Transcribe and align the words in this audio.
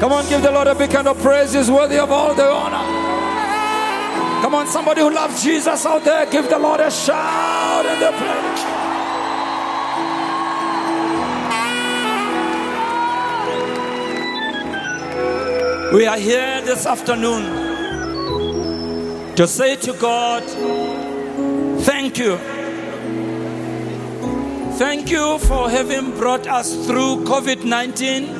Come 0.00 0.12
on, 0.12 0.26
give 0.30 0.40
the 0.40 0.50
Lord 0.50 0.66
a 0.66 0.74
big 0.74 0.90
hand 0.90 1.08
of 1.08 1.20
praise. 1.20 1.52
He's 1.52 1.70
worthy 1.70 1.98
of 1.98 2.10
all 2.10 2.34
the 2.34 2.50
honor. 2.50 2.78
Come 4.40 4.54
on, 4.54 4.66
somebody 4.66 5.02
who 5.02 5.10
loves 5.10 5.42
Jesus 5.42 5.84
out 5.84 6.02
there, 6.04 6.24
give 6.24 6.48
the 6.48 6.58
Lord 6.58 6.80
a 6.80 6.90
shout 6.90 7.84
in 7.84 8.00
the 8.00 8.10
place. 8.10 8.64
We 15.92 16.06
are 16.06 16.16
here 16.16 16.62
this 16.62 16.86
afternoon 16.86 17.44
to 19.36 19.46
say 19.46 19.76
to 19.76 19.92
God, 19.92 20.42
Thank 21.82 22.16
you. 22.16 22.38
Thank 24.78 25.10
you 25.10 25.38
for 25.40 25.68
having 25.68 26.16
brought 26.16 26.46
us 26.46 26.86
through 26.86 27.24
COVID 27.24 27.64
19 27.64 28.39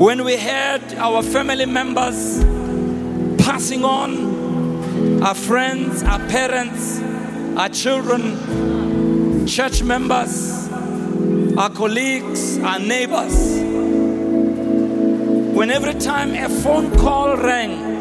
when 0.00 0.24
we 0.24 0.34
had 0.34 0.94
our 0.94 1.22
family 1.22 1.66
members 1.66 2.42
passing 3.44 3.84
on, 3.84 5.22
our 5.22 5.34
friends, 5.34 6.02
our 6.02 6.18
parents, 6.20 6.98
our 7.58 7.68
children, 7.68 9.46
church 9.46 9.82
members, 9.82 10.70
our 11.58 11.68
colleagues, 11.68 12.56
our 12.60 12.78
neighbors, 12.78 13.60
when 15.54 15.70
every 15.70 15.92
time 15.92 16.34
a 16.34 16.48
phone 16.48 16.96
call 16.96 17.36
rang, 17.36 17.92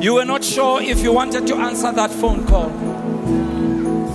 you 0.00 0.14
were 0.14 0.24
not 0.24 0.44
sure 0.44 0.80
if 0.80 1.00
you 1.00 1.12
wanted 1.12 1.48
to 1.48 1.56
answer 1.56 1.90
that 1.90 2.12
phone 2.12 2.46
call. 2.46 2.70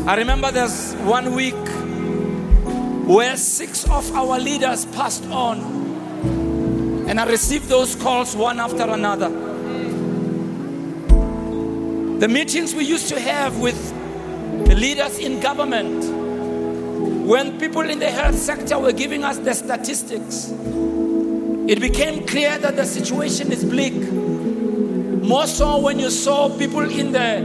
I 0.07 0.15
remember 0.15 0.51
there's 0.51 0.93
one 1.01 1.35
week 1.35 1.67
where 3.05 3.35
six 3.35 3.83
of 3.89 4.09
our 4.15 4.39
leaders 4.39 4.85
passed 4.85 5.25
on 5.25 5.83
and 7.13 7.19
I 7.19 7.25
received 7.29 7.69
those 7.69 7.95
calls 7.95 8.35
one 8.35 8.59
after 8.59 8.89
another. 8.89 9.29
The 12.17 12.27
meetings 12.27 12.73
we 12.73 12.85
used 12.85 13.07
to 13.09 13.19
have 13.19 13.59
with 13.59 13.77
the 14.65 14.73
leaders 14.73 15.19
in 15.19 15.39
government, 15.39 16.03
when 17.27 17.59
people 17.59 17.87
in 17.87 17.99
the 17.99 18.09
health 18.09 18.33
sector 18.33 18.79
were 18.79 18.93
giving 18.93 19.23
us 19.23 19.37
the 19.37 19.53
statistics, 19.53 20.49
it 21.67 21.79
became 21.79 22.25
clear 22.25 22.57
that 22.57 22.77
the 22.77 22.83
situation 22.83 23.51
is 23.51 23.63
bleak. 23.63 23.93
More 23.93 25.45
so 25.45 25.81
when 25.81 25.99
you 25.99 26.09
saw 26.09 26.49
people 26.57 26.81
in 26.81 27.11
the 27.11 27.41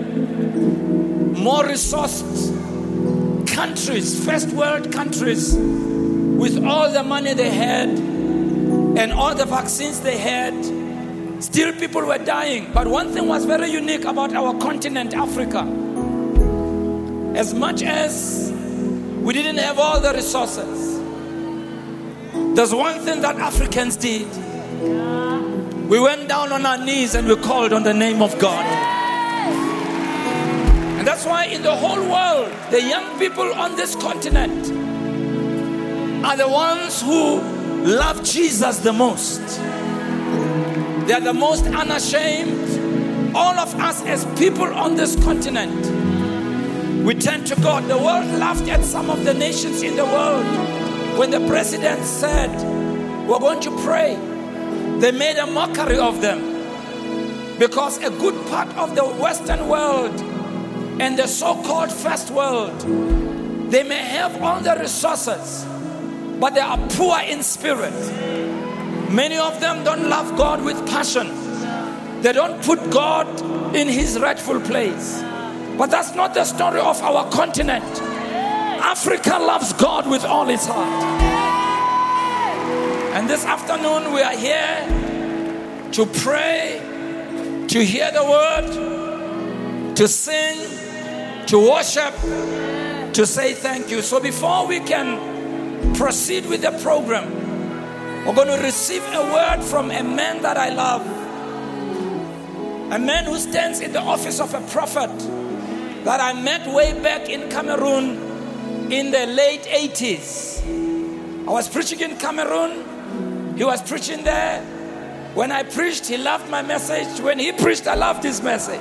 more 1.39 1.65
resourced 1.65 3.47
countries, 3.47 4.25
first 4.25 4.49
world 4.49 4.91
countries, 4.91 5.55
with 5.55 6.65
all 6.65 6.91
the 6.91 7.03
money 7.03 7.35
they 7.35 7.51
had, 7.51 8.08
and 8.99 9.13
all 9.13 9.33
the 9.33 9.45
vaccines 9.45 10.01
they 10.01 10.19
had, 10.19 10.53
still 11.41 11.73
people 11.75 12.05
were 12.05 12.19
dying. 12.19 12.73
But 12.75 12.89
one 12.89 13.13
thing 13.13 13.29
was 13.29 13.45
very 13.45 13.71
unique 13.71 14.05
about 14.05 14.35
our 14.35 14.59
continent, 14.59 15.15
Africa. 15.15 15.61
As 17.37 17.55
much 17.55 17.83
as 17.83 18.53
we 19.23 19.33
didn't 19.33 19.59
have 19.59 19.79
all 19.79 20.01
the 20.01 20.13
resources, 20.13 20.99
there's 22.57 22.75
one 22.75 22.99
thing 23.03 23.21
that 23.21 23.37
Africans 23.37 23.97
did. 23.97 24.27
We 25.89 26.01
went 26.01 26.29
down 26.29 26.53
on 26.53 26.67
our 26.67 26.85
knees 26.85 27.15
and 27.15 27.29
we 27.29 27.37
called 27.37 27.73
on 27.73 27.85
the 27.85 27.95
name 27.95 28.21
of 28.21 28.37
God. 28.41 28.67
And 30.99 31.07
that's 31.07 31.25
why 31.25 31.45
in 31.45 31.63
the 31.63 31.75
whole 31.75 32.03
world, 32.03 32.53
the 32.73 32.83
young 32.83 33.17
people 33.21 33.55
on 33.55 33.77
this 33.77 33.95
continent 33.95 34.73
are 36.25 36.37
the 36.37 36.49
ones 36.49 37.01
who 37.01 37.58
love 37.89 38.23
Jesus 38.23 38.79
the 38.79 38.93
most. 38.93 39.41
They 41.07 41.15
are 41.15 41.21
the 41.21 41.33
most 41.33 41.65
unashamed. 41.65 43.35
All 43.35 43.59
of 43.59 43.75
us, 43.77 44.03
as 44.05 44.27
people 44.39 44.67
on 44.67 44.95
this 44.95 45.17
continent, 45.25 45.87
we 47.03 47.15
turn 47.15 47.45
to 47.45 47.57
God. 47.57 47.85
The 47.85 47.97
world 47.97 48.27
laughed 48.39 48.69
at 48.69 48.85
some 48.85 49.09
of 49.09 49.25
the 49.25 49.33
nations 49.33 49.83
in 49.83 49.97
the 49.97 50.05
world 50.05 50.45
when 51.19 51.31
the 51.31 51.41
president 51.49 52.05
said, 52.05 52.51
We're 53.27 53.39
going 53.39 53.61
to 53.61 53.71
pray. 53.83 54.17
They 54.99 55.13
made 55.13 55.39
a 55.39 55.47
mockery 55.47 55.99
of 55.99 56.21
them 56.21 57.57
because 57.59 57.97
a 57.99 58.11
good 58.11 58.47
part 58.49 58.69
of 58.77 58.95
the 58.97 59.05
Western 59.05 59.67
world 59.67 60.21
and 61.01 61.19
the 61.19 61.27
so 61.27 61.55
called 61.63 61.91
first 61.91 62.31
world, 62.31 62.79
they 63.71 63.83
may 63.83 64.03
have 64.03 64.43
all 64.43 64.61
the 64.61 64.77
resources 64.79 65.65
but 66.41 66.55
they 66.55 66.61
are 66.61 66.79
poor 66.91 67.19
in 67.21 67.43
spirit. 67.43 67.95
Many 69.11 69.39
of 69.39 69.61
them 69.61 69.85
don't 69.85 70.09
love 70.09 70.37
God 70.37 70.63
with 70.63 70.77
passion. 70.89 71.29
They 72.23 72.33
don't 72.33 72.63
put 72.63 72.91
God 72.91 73.75
in 73.75 73.89
his 73.89 74.19
rightful 74.19 74.61
place. 74.61 75.23
But 75.79 75.91
that's 75.91 76.15
not 76.15 76.35
the 76.35 76.45
story 76.45 76.81
of 76.81 77.01
our 77.03 77.31
continent. 77.31 77.85
Africa 77.85 79.39
loves 79.39 79.73
God 79.73 80.09
with 80.09 80.25
all 80.25 80.49
its 80.49 80.67
heart. 80.67 81.23
And 83.15 83.29
this 83.29 83.45
afternoon 83.45 84.13
we 84.13 84.23
are 84.23 84.37
here 84.37 85.91
to 85.93 86.07
pray, 86.07 86.81
to 87.69 87.85
hear 87.85 88.11
the 88.13 88.25
word, 88.25 89.95
to 89.97 90.07
sing, 90.07 90.59
to 91.47 91.59
worship, 91.59 92.15
to 93.15 93.27
say 93.27 93.55
thank 93.55 93.91
you. 93.91 94.03
So 94.03 94.21
before 94.21 94.67
we 94.67 94.81
can 94.81 95.38
proceed 95.95 96.47
with 96.47 96.63
the 96.63 96.73
program, 96.83 98.27
we're 98.27 98.35
going 98.35 98.49
to 98.49 98.63
receive 98.63 99.03
a 99.05 99.23
word 99.33 99.63
from 99.63 99.91
a 99.91 100.03
man 100.03 100.43
that 100.43 100.57
I 100.57 100.71
love. 100.71 101.07
A 102.93 102.99
man 102.99 103.25
who 103.25 103.39
stands 103.39 103.81
in 103.81 103.93
the 103.93 104.01
office 104.01 104.41
of 104.41 104.55
a 104.55 104.61
prophet 104.73 105.11
that 106.05 106.21
I 106.21 106.33
met 106.41 106.67
way 106.67 106.99
back 107.03 107.29
in 107.29 107.49
Cameroon 107.51 108.91
in 108.91 109.11
the 109.11 109.27
late 109.27 109.63
80s. 109.63 111.47
I 111.47 111.51
was 111.51 111.69
preaching 111.69 112.01
in 112.01 112.17
Cameroon, 112.17 113.57
he 113.57 113.65
was 113.65 113.83
preaching 113.83 114.25
there. 114.25 114.63
When 115.35 115.53
I 115.53 115.63
preached, 115.63 116.07
he 116.07 116.17
loved 116.17 116.49
my 116.51 116.63
message. 116.63 117.21
When 117.21 117.39
he 117.39 117.53
preached, 117.53 117.87
I 117.87 117.95
loved 117.95 118.25
his 118.25 118.43
message. 118.43 118.81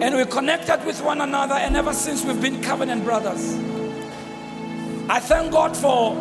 And 0.00 0.14
we 0.16 0.24
connected 0.26 0.84
with 0.84 1.02
one 1.02 1.20
another, 1.20 1.54
and 1.54 1.76
ever 1.76 1.92
since 1.92 2.24
we've 2.24 2.40
been 2.40 2.62
covenant 2.62 3.04
brothers. 3.04 3.73
I 5.08 5.20
thank 5.20 5.52
God 5.52 5.76
for 5.76 6.14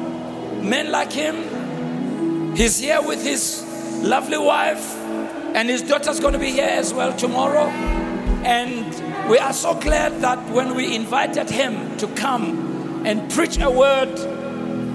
men 0.61 0.91
like 0.91 1.11
him. 1.11 2.55
He's 2.55 2.79
here 2.79 3.01
with 3.01 3.23
his 3.23 3.63
lovely 4.03 4.37
wife, 4.37 4.95
and 5.55 5.69
his 5.69 5.81
daughter's 5.81 6.19
going 6.19 6.33
to 6.33 6.39
be 6.39 6.51
here 6.51 6.69
as 6.69 6.93
well 6.93 7.15
tomorrow. 7.15 7.67
And 8.43 9.29
we 9.29 9.37
are 9.37 9.53
so 9.53 9.73
glad 9.73 10.19
that 10.21 10.37
when 10.49 10.75
we 10.75 10.95
invited 10.95 11.49
him 11.49 11.95
to 11.97 12.07
come 12.07 13.05
and 13.05 13.31
preach 13.31 13.57
a 13.59 13.71
word, 13.71 14.13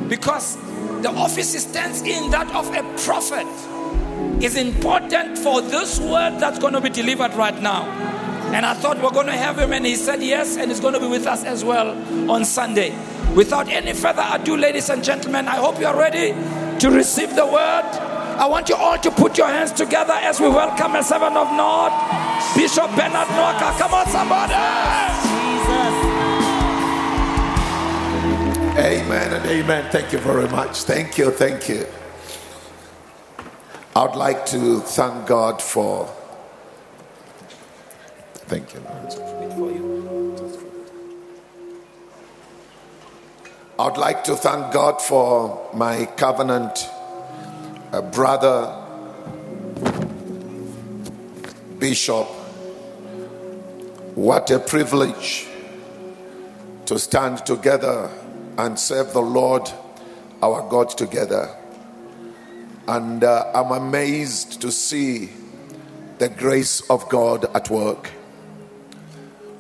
because 0.09 0.57
the 1.01 1.11
office 1.11 1.55
he 1.55 1.59
stands 1.59 2.03
in, 2.03 2.31
that 2.31 2.55
of 2.55 2.69
a 2.75 2.83
prophet, 3.05 3.47
is 4.43 4.57
important 4.57 5.39
for 5.39 5.63
this 5.63 5.99
word 5.99 6.39
that's 6.39 6.59
going 6.59 6.75
to 6.75 6.81
be 6.81 6.91
delivered 6.91 7.33
right 7.35 7.61
now. 7.63 7.85
And 8.53 8.67
I 8.67 8.75
thought 8.75 9.03
we're 9.03 9.11
going 9.11 9.27
to 9.27 9.33
have 9.33 9.59
him, 9.59 9.73
and 9.73 9.87
he 9.87 9.97
said 9.97 10.23
yes, 10.23 10.59
and 10.59 10.71
he's 10.71 10.81
going 10.81 10.95
to 10.95 11.01
be 11.01 11.09
with 11.09 11.27
us 11.27 11.43
as 11.43 11.65
well 11.65 11.91
on 12.31 12.45
Sunday. 12.45 12.95
Without 13.35 13.69
any 13.69 13.93
further 13.93 14.27
ado, 14.31 14.57
ladies 14.57 14.89
and 14.91 15.05
gentlemen, 15.05 15.47
I 15.49 15.57
hope 15.57 15.79
you 15.79 15.87
are 15.87 15.97
ready 15.97 16.33
to 16.81 16.91
receive 16.91 17.35
the 17.37 17.47
word. 17.47 17.85
I 18.39 18.47
want 18.47 18.69
you 18.69 18.77
all 18.77 18.99
to 18.99 19.11
put 19.11 19.37
your 19.37 19.49
hands 19.49 19.73
together 19.73 20.13
as 20.15 20.41
we 20.41 20.49
welcome 20.49 20.95
a 20.95 21.03
servant 21.03 21.37
of 21.37 21.53
North, 21.53 21.93
Bishop 22.55 22.91
Bernard 22.97 23.29
Nwaka. 23.29 23.79
Come 23.79 23.95
on, 23.95 24.07
somebody. 24.09 24.55
Amen 28.79 29.33
and 29.33 29.47
amen. 29.47 29.91
Thank 29.91 30.13
you 30.13 30.19
very 30.21 30.49
much. 30.49 30.85
Thank 30.85 31.19
you. 31.19 31.33
Thank 31.33 31.69
you. 31.69 31.85
I 33.97 34.05
would 34.07 34.15
like 34.15 34.47
to 34.47 34.79
thank 34.81 35.27
God 35.27 35.61
for. 35.61 36.09
Thank 38.47 38.73
you. 38.75 40.18
I 43.79 43.85
would 43.85 43.97
like 43.97 44.25
to 44.25 44.35
thank 44.35 44.73
God 44.73 45.01
for 45.01 45.71
my 45.73 46.07
covenant 46.17 46.91
brother, 48.11 48.75
Bishop. 51.79 52.27
What 54.17 54.51
a 54.51 54.59
privilege 54.59 55.47
to 56.87 56.99
stand 56.99 57.47
together 57.47 58.11
and 58.57 58.77
serve 58.77 59.13
the 59.13 59.23
Lord 59.23 59.71
our 60.43 60.69
God 60.69 60.91
together. 60.91 61.55
And 62.89 63.23
uh, 63.23 63.49
I'm 63.55 63.71
amazed 63.71 64.61
to 64.63 64.73
see 64.73 65.31
the 66.19 66.29
grace 66.29 66.81
of 66.91 67.09
God 67.09 67.45
at 67.55 67.71
work. 67.71 68.11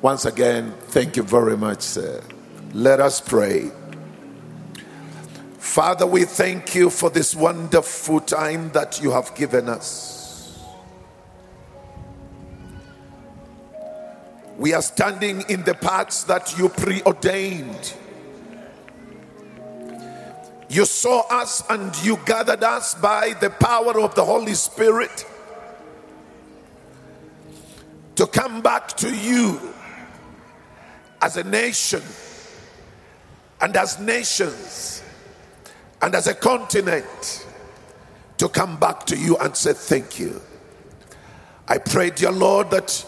Once 0.03 0.25
again, 0.25 0.75
thank 0.88 1.17
you 1.17 1.23
very 1.23 1.56
much, 1.56 1.82
sir. 1.82 2.21
Let 2.75 2.99
us 2.99 3.21
pray. 3.21 3.71
Father, 5.69 6.06
we 6.06 6.25
thank 6.25 6.75
you 6.75 6.88
for 6.88 7.11
this 7.11 7.37
wonderful 7.37 8.20
time 8.20 8.70
that 8.70 9.03
you 9.03 9.11
have 9.11 9.35
given 9.35 9.69
us. 9.69 10.59
We 14.56 14.73
are 14.73 14.81
standing 14.81 15.43
in 15.50 15.65
the 15.65 15.75
paths 15.75 16.25
that 16.25 16.59
you 16.59 16.70
preordained. 16.70 17.94
You 20.70 20.87
saw 20.87 21.29
us 21.29 21.62
and 21.69 21.94
you 22.03 22.19
gathered 22.25 22.64
us 22.64 22.94
by 22.94 23.35
the 23.38 23.50
power 23.50 24.00
of 24.00 24.14
the 24.14 24.25
Holy 24.25 24.55
Spirit 24.55 25.26
to 28.17 28.26
come 28.26 28.62
back 28.62 28.88
to 28.97 29.14
you 29.14 29.61
as 31.21 31.37
a 31.37 31.44
nation 31.44 32.03
and 33.61 33.76
as 33.76 34.00
nations 34.00 35.03
and 36.03 36.15
as 36.15 36.27
a 36.27 36.35
continent 36.35 37.47
to 38.39 38.49
come 38.49 38.79
back 38.79 39.05
to 39.06 39.17
you 39.17 39.37
and 39.39 39.56
say 39.56 39.73
thank 39.73 40.19
you. 40.19 40.41
I 41.67 41.79
pray, 41.79 42.11
dear 42.11 42.33
Lord, 42.33 42.71
that 42.71 43.05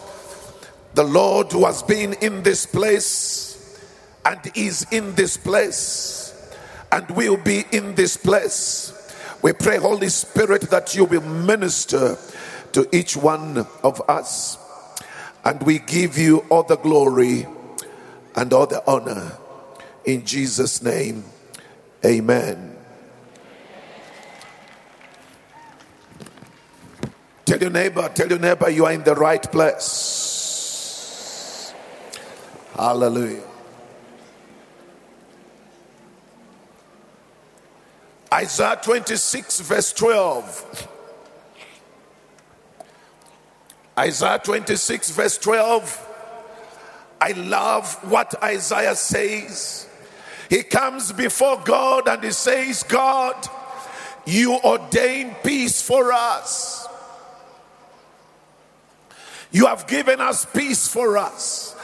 the 0.93 1.03
Lord 1.03 1.51
who 1.51 1.65
has 1.65 1.81
been 1.83 2.13
in 2.13 2.43
this 2.43 2.65
place 2.65 3.79
and 4.25 4.39
is 4.55 4.85
in 4.91 5.15
this 5.15 5.37
place 5.37 6.55
and 6.91 7.09
will 7.11 7.37
be 7.37 7.63
in 7.71 7.95
this 7.95 8.17
place. 8.17 8.97
We 9.41 9.53
pray, 9.53 9.77
Holy 9.77 10.09
Spirit, 10.09 10.69
that 10.69 10.93
you 10.95 11.05
will 11.05 11.21
minister 11.21 12.17
to 12.73 12.87
each 12.95 13.15
one 13.17 13.65
of 13.83 14.01
us. 14.09 14.57
And 15.43 15.61
we 15.63 15.79
give 15.79 16.17
you 16.17 16.45
all 16.49 16.63
the 16.63 16.77
glory 16.77 17.47
and 18.35 18.53
all 18.53 18.67
the 18.67 18.83
honor. 18.85 19.37
In 20.05 20.25
Jesus' 20.25 20.83
name, 20.83 21.23
amen. 22.05 22.70
Tell 27.51 27.59
your 27.59 27.69
neighbor, 27.69 28.07
tell 28.07 28.29
your 28.29 28.39
neighbor 28.39 28.69
you 28.69 28.85
are 28.85 28.93
in 28.93 29.03
the 29.03 29.13
right 29.13 29.43
place. 29.51 30.13
Hallelujah. 32.73 33.43
Isaiah 38.33 38.79
26, 38.81 39.59
verse 39.59 39.91
12. 39.91 40.87
Isaiah 43.99 44.39
26, 44.41 45.09
verse 45.09 45.37
12. 45.37 46.07
I 47.19 47.33
love 47.33 47.95
what 48.09 48.33
Isaiah 48.41 48.95
says. 48.95 49.89
He 50.49 50.63
comes 50.63 51.11
before 51.11 51.61
God 51.65 52.07
and 52.07 52.23
he 52.23 52.31
says, 52.31 52.83
God, 52.83 53.35
you 54.25 54.57
ordain 54.63 55.35
peace 55.43 55.81
for 55.81 56.13
us. 56.13 56.80
You 59.51 59.65
have 59.65 59.87
given 59.87 60.21
us 60.21 60.45
peace 60.45 60.87
for 60.87 61.17
us. 61.17 61.75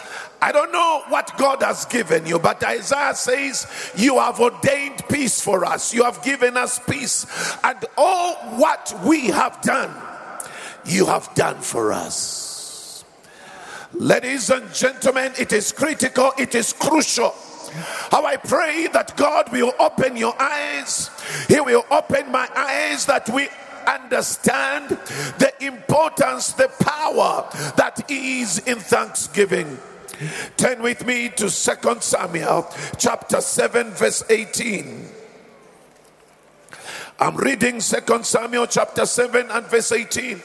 I 0.42 0.52
don't 0.52 0.72
know 0.72 1.04
what 1.10 1.36
God 1.38 1.64
has 1.64 1.86
given 1.86 2.26
you, 2.26 2.38
but 2.40 2.64
Isaiah 2.64 3.16
says, 3.16 3.68
You 3.96 4.20
have 4.20 4.40
ordained 4.40 5.04
peace 5.10 5.42
for 5.42 5.66
us. 5.66 5.94
You 5.94 6.04
have 6.04 6.22
given 6.24 6.58
us 6.58 6.80
peace. 6.80 7.26
And 7.64 7.84
all 7.98 8.36
what 8.58 8.94
we 9.04 9.28
have 9.28 9.62
done, 9.62 9.94
you 10.86 11.08
have 11.08 11.34
done 11.34 11.60
for 11.60 11.92
us. 11.92 13.04
Ladies 13.94 14.50
and 14.50 14.72
gentlemen, 14.74 15.34
it 15.40 15.52
is 15.52 15.72
critical, 15.72 16.32
it 16.38 16.54
is 16.54 16.74
crucial. 16.74 17.34
How 18.12 18.26
I 18.26 18.38
pray 18.38 18.88
that 18.94 19.18
God 19.18 19.52
will 19.52 19.74
open 19.80 20.16
your 20.16 20.40
eyes, 20.40 21.10
He 21.48 21.60
will 21.60 21.86
open 21.90 22.32
my 22.32 22.48
eyes 22.56 23.06
that 23.08 23.28
we 23.30 23.50
understand 23.88 24.90
the 25.40 25.54
importance, 25.62 26.54
the 26.54 26.70
power 26.80 27.50
that 27.78 28.10
is 28.10 28.60
in 28.60 28.80
thanksgiving. 28.80 29.78
Turn 30.58 30.82
with 30.82 31.06
me 31.06 31.30
to 31.30 31.50
Second 31.50 32.04
Samuel 32.04 32.68
chapter 32.98 33.40
7, 33.40 33.92
verse 33.92 34.24
18. 34.30 35.08
I'm 37.20 37.36
reading 37.38 37.80
Second 37.82 38.26
Samuel 38.26 38.68
chapter 38.68 39.06
7 39.06 39.50
and 39.50 39.66
verse 39.68 39.92
18. 39.92 40.42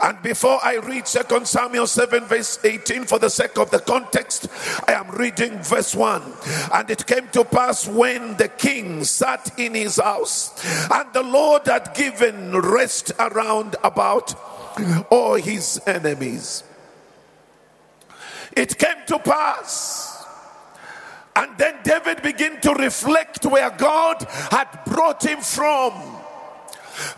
And 0.00 0.20
before 0.22 0.58
I 0.62 0.76
read 0.76 1.06
2 1.06 1.44
Samuel 1.44 1.86
7, 1.86 2.24
verse 2.24 2.58
18, 2.62 3.04
for 3.04 3.18
the 3.18 3.30
sake 3.30 3.58
of 3.58 3.70
the 3.70 3.78
context, 3.78 4.48
I 4.86 4.92
am 4.92 5.10
reading 5.10 5.58
verse 5.62 5.94
1. 5.94 6.22
And 6.72 6.90
it 6.90 7.06
came 7.06 7.28
to 7.28 7.44
pass 7.44 7.88
when 7.88 8.36
the 8.36 8.48
king 8.48 9.04
sat 9.04 9.58
in 9.58 9.74
his 9.74 9.96
house, 9.96 10.52
and 10.90 11.12
the 11.12 11.22
Lord 11.22 11.66
had 11.66 11.94
given 11.94 12.52
rest 12.60 13.12
around 13.18 13.76
about 13.82 14.34
all 15.10 15.34
his 15.34 15.80
enemies. 15.86 16.64
It 18.56 18.78
came 18.78 19.04
to 19.06 19.18
pass. 19.18 20.10
And 21.36 21.56
then 21.58 21.74
David 21.82 22.22
began 22.22 22.60
to 22.60 22.74
reflect 22.74 23.44
where 23.44 23.70
God 23.70 24.24
had 24.50 24.68
brought 24.86 25.24
him 25.24 25.40
from 25.40 26.13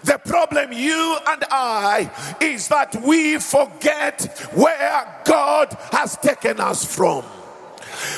the 0.04 0.18
problem, 0.18 0.72
you 0.72 1.18
and 1.26 1.44
I, 1.50 2.10
is 2.40 2.68
that 2.68 2.96
we 3.02 3.38
forget 3.38 4.48
where 4.52 5.22
God 5.24 5.76
has 5.92 6.16
taken 6.16 6.60
us 6.60 6.84
from. 6.84 7.24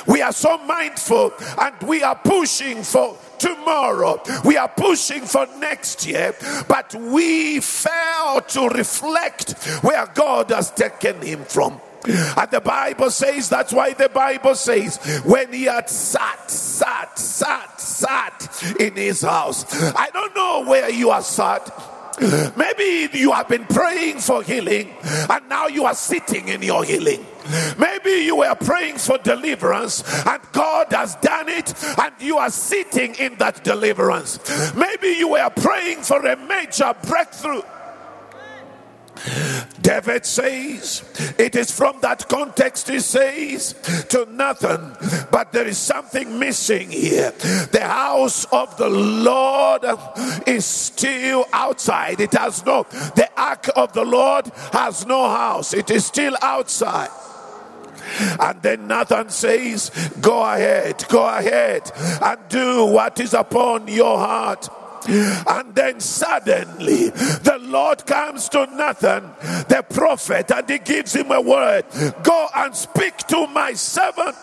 We 0.07 0.23
are 0.23 0.33
so 0.33 0.59
mindful 0.59 1.33
and 1.59 1.75
we 1.83 2.03
are 2.03 2.17
pushing 2.17 2.83
for 2.83 3.17
tomorrow. 3.39 4.21
We 4.45 4.57
are 4.57 4.69
pushing 4.69 5.23
for 5.23 5.47
next 5.59 6.07
year, 6.07 6.35
but 6.69 6.95
we 6.95 7.61
fail 7.61 8.41
to 8.41 8.69
reflect 8.69 9.53
where 9.83 10.07
God 10.07 10.51
has 10.51 10.71
taken 10.71 11.21
him 11.23 11.45
from. 11.45 11.81
And 12.07 12.51
the 12.51 12.61
Bible 12.61 13.11
says, 13.11 13.49
that's 13.49 13.73
why 13.73 13.93
the 13.93 14.09
Bible 14.09 14.55
says, 14.55 14.99
when 15.25 15.53
he 15.53 15.65
had 15.65 15.89
sat, 15.91 16.51
sat, 16.51 17.19
sat, 17.19 17.81
sat 17.81 18.77
in 18.79 18.95
his 18.95 19.23
house. 19.23 19.65
I 19.95 20.11
don't 20.11 20.35
know 20.35 20.65
where 20.67 20.91
you 20.91 21.11
are 21.11 21.23
sat. 21.23 21.71
Maybe 22.57 23.09
you 23.17 23.33
have 23.33 23.49
been 23.49 23.65
praying 23.67 24.19
for 24.19 24.43
healing 24.43 24.93
and 25.31 25.49
now 25.49 25.69
you 25.69 25.85
are 25.85 25.95
sitting 25.95 26.49
in 26.49 26.63
your 26.63 26.83
healing. 26.85 27.25
Maybe 27.79 28.11
you 28.11 28.37
were 28.37 28.55
praying 28.57 28.99
for 28.99 29.19
deliverance 29.19 30.03
and 30.27 30.43
God 30.53 30.89
has 30.91 31.15
done 31.17 31.49
it 31.49 31.73
and 31.99 32.13
you 32.19 32.39
are 32.39 32.51
sitting 32.51 33.15
in 33.15 33.37
that 33.37 33.63
deliverance. 33.63 34.41
Maybe 34.75 35.09
you 35.09 35.29
were 35.29 35.51
praying 35.51 36.03
for 36.03 36.25
a 36.27 36.37
major 36.37 36.93
breakthrough 37.07 37.63
David 39.81 40.27
says, 40.27 41.05
it 41.39 41.57
is 41.57 41.71
from 41.71 42.01
that 42.03 42.29
context 42.29 42.89
he 42.89 43.01
says 43.01 43.75
to 44.11 44.27
Nathan, 44.31 44.97
but 45.31 45.53
there 45.53 45.67
is 45.67 45.79
something 45.79 46.39
missing 46.39 46.91
here. 46.91 47.31
The 47.73 47.83
house 47.83 48.45
of 48.47 48.77
the 48.77 48.89
Lord 48.89 49.85
is 50.47 50.65
still 50.65 51.47
outside. 51.53 52.21
It 52.21 52.33
has 52.33 52.65
no, 52.65 52.85
the 53.17 53.29
ark 53.37 53.69
of 53.77 53.93
the 53.93 54.05
Lord 54.05 54.47
has 54.73 55.07
no 55.07 55.29
house, 55.29 55.75
it 55.75 55.91
is 55.91 56.05
still 56.07 56.37
outside. 56.43 57.11
And 58.41 58.61
then 58.63 58.89
Nathan 58.89 59.29
says, 59.29 59.91
Go 60.21 60.43
ahead, 60.43 61.05
go 61.09 61.27
ahead 61.27 61.91
and 62.23 62.39
do 62.49 62.87
what 62.87 63.21
is 63.21 63.35
upon 63.35 63.89
your 63.89 64.19
heart. 64.19 64.69
And 65.09 65.75
then 65.75 66.01
suddenly 66.01 67.09
the 67.09 67.59
Lord 67.61 68.07
comes 68.07 68.49
to 68.51 68.67
Nathan, 68.67 69.31
the 69.69 69.85
prophet, 69.89 70.51
and 70.51 70.69
he 70.69 70.79
gives 70.79 71.15
him 71.15 71.31
a 71.31 71.41
word. 71.41 71.85
Go 72.23 72.49
and 72.55 72.75
speak 72.75 73.17
to 73.29 73.47
my 73.47 73.73
servant 73.73 74.37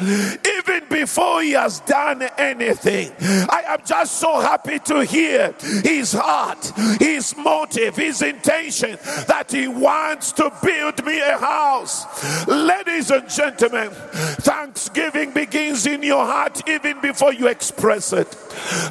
even 0.00 0.82
before 0.88 1.42
he 1.42 1.52
has 1.52 1.80
done 1.80 2.22
anything. 2.38 3.12
I 3.20 3.62
am 3.66 3.80
just 3.84 4.16
so 4.18 4.40
happy 4.40 4.78
to 4.80 5.04
hear 5.04 5.54
his 5.82 6.12
heart, 6.12 6.72
his 6.98 7.36
motive, 7.36 7.96
his 7.96 8.22
intention 8.22 8.98
that 9.28 9.50
he 9.50 9.68
wants 9.68 10.32
to 10.32 10.52
build 10.62 11.04
me 11.04 11.20
a 11.20 11.38
house. 11.38 12.46
Ladies 12.46 13.10
and 13.10 13.28
gentlemen, 13.28 13.90
thanksgiving 13.90 15.32
begins 15.32 15.86
in 15.86 16.02
your 16.02 16.24
heart 16.24 16.68
even 16.68 17.00
before 17.00 17.32
you 17.32 17.48
express 17.48 18.12
it. 18.12 18.36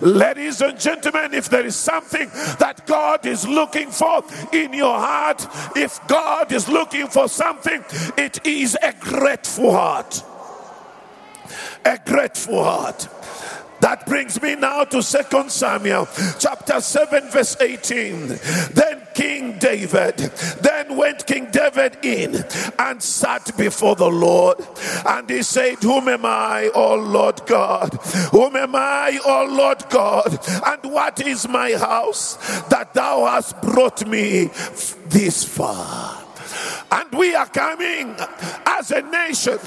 Ladies 0.02 0.62
and 0.62 0.80
gentlemen, 0.80 1.34
if 1.34 1.50
there 1.50 1.66
is 1.66 1.76
something 1.76 2.30
that 2.60 2.84
God 2.86 3.26
is 3.26 3.48
looking 3.48 3.90
for 3.90 4.24
in 4.54 4.74
your 4.74 4.98
heart, 4.98 5.46
if 5.76 6.00
God 6.08 6.52
is 6.52 6.70
looking 6.70 7.08
for 7.08 7.28
something, 7.28 7.84
it 8.18 8.46
is 8.46 8.78
a 8.82 8.94
grateful 8.94 9.72
heart 9.72 10.24
a 11.86 12.00
grateful 12.06 12.64
heart. 12.64 13.08
That 13.82 14.06
brings 14.06 14.42
me 14.42 14.56
now 14.56 14.84
to 14.86 15.02
Second 15.02 15.52
Samuel 15.52 16.08
chapter 16.38 16.82
7, 16.82 17.30
verse 17.30 17.56
18. 17.62 18.28
Then 18.74 19.08
King 19.14 19.58
David. 19.58 20.18
Then 20.62 20.98
went 20.98 21.26
King 21.26 21.50
David 21.52 21.98
in 22.04 22.44
and 22.78 23.02
sat 23.02 23.56
before 23.58 23.96
the 23.96 24.10
Lord. 24.10 24.58
And 25.06 25.30
he 25.30 25.44
said, 25.44 25.78
Whom 25.82 26.10
am 26.10 26.26
I, 26.26 26.70
O 26.76 26.96
Lord 26.96 27.46
God? 27.46 27.94
Whom 28.32 28.56
am 28.58 28.76
I, 28.76 29.18
O 29.26 29.48
Lord 29.50 29.84
God? 29.90 30.38
And 30.66 30.92
what 30.92 31.26
is 31.26 31.48
my 31.48 31.74
house 31.74 32.36
that 32.68 32.94
thou 32.94 33.26
hast 33.26 33.62
brought 33.62 34.06
me 34.06 34.50
this 35.08 35.46
far? 35.46 36.22
And 36.92 37.12
we 37.14 37.34
are 37.34 37.48
coming 37.48 38.16
as 38.66 38.92
a 38.92 39.02
nation. 39.04 39.60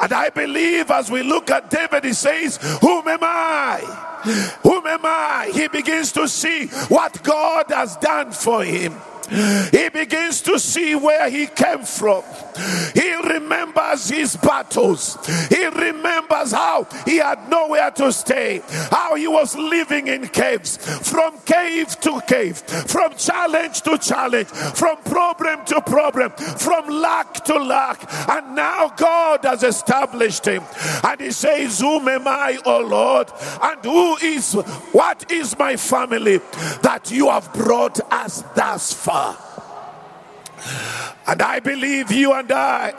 And 0.00 0.12
I 0.12 0.30
believe 0.30 0.90
as 0.90 1.10
we 1.10 1.22
look 1.22 1.50
at 1.50 1.70
David, 1.70 2.04
he 2.04 2.12
says, 2.12 2.58
Whom 2.80 3.06
am 3.08 3.20
I? 3.22 3.80
Whom 4.62 4.86
am 4.86 5.00
I? 5.04 5.50
He 5.52 5.68
begins 5.68 6.12
to 6.12 6.28
see 6.28 6.66
what 6.88 7.22
God 7.22 7.66
has 7.68 7.96
done 7.96 8.32
for 8.32 8.64
him. 8.64 8.94
He 9.26 9.88
begins 9.88 10.40
to 10.42 10.58
see 10.58 10.94
where 10.94 11.28
he 11.30 11.46
came 11.46 11.82
from. 11.82 12.22
He 12.94 13.14
remembers 13.14 14.08
his 14.08 14.36
battles. 14.36 15.18
He 15.48 15.66
remembers 15.66 16.52
how 16.52 16.86
he 17.04 17.16
had 17.16 17.48
nowhere 17.48 17.90
to 17.92 18.12
stay, 18.12 18.62
how 18.90 19.14
he 19.14 19.26
was 19.26 19.56
living 19.56 20.08
in 20.08 20.28
caves, 20.28 20.76
from 20.76 21.38
cave 21.40 21.98
to 22.00 22.20
cave, 22.26 22.58
from 22.58 23.14
challenge 23.14 23.82
to 23.82 23.98
challenge, 23.98 24.48
from 24.48 24.96
problem 24.98 25.64
to 25.66 25.80
problem, 25.82 26.30
from 26.58 26.88
lack 26.88 27.44
to 27.44 27.56
lack. 27.56 28.04
And 28.28 28.54
now 28.54 28.88
God 28.96 29.44
has 29.44 29.62
established 29.62 30.46
him. 30.46 30.62
And 31.02 31.20
he 31.20 31.30
says, 31.30 31.80
Whom 31.80 32.08
am 32.08 32.26
I, 32.26 32.58
O 32.64 32.80
Lord? 32.80 33.30
And 33.62 33.84
who 33.84 34.16
is, 34.16 34.54
what 34.92 35.30
is 35.30 35.58
my 35.58 35.76
family 35.76 36.38
that 36.82 37.10
you 37.10 37.30
have 37.30 37.52
brought 37.52 38.00
us 38.12 38.42
thus 38.54 38.92
far? 38.92 39.13
Papa. 39.14 39.53
And 41.26 41.40
I 41.40 41.60
believe 41.60 42.12
you 42.12 42.32
and 42.34 42.50
I 42.52 42.92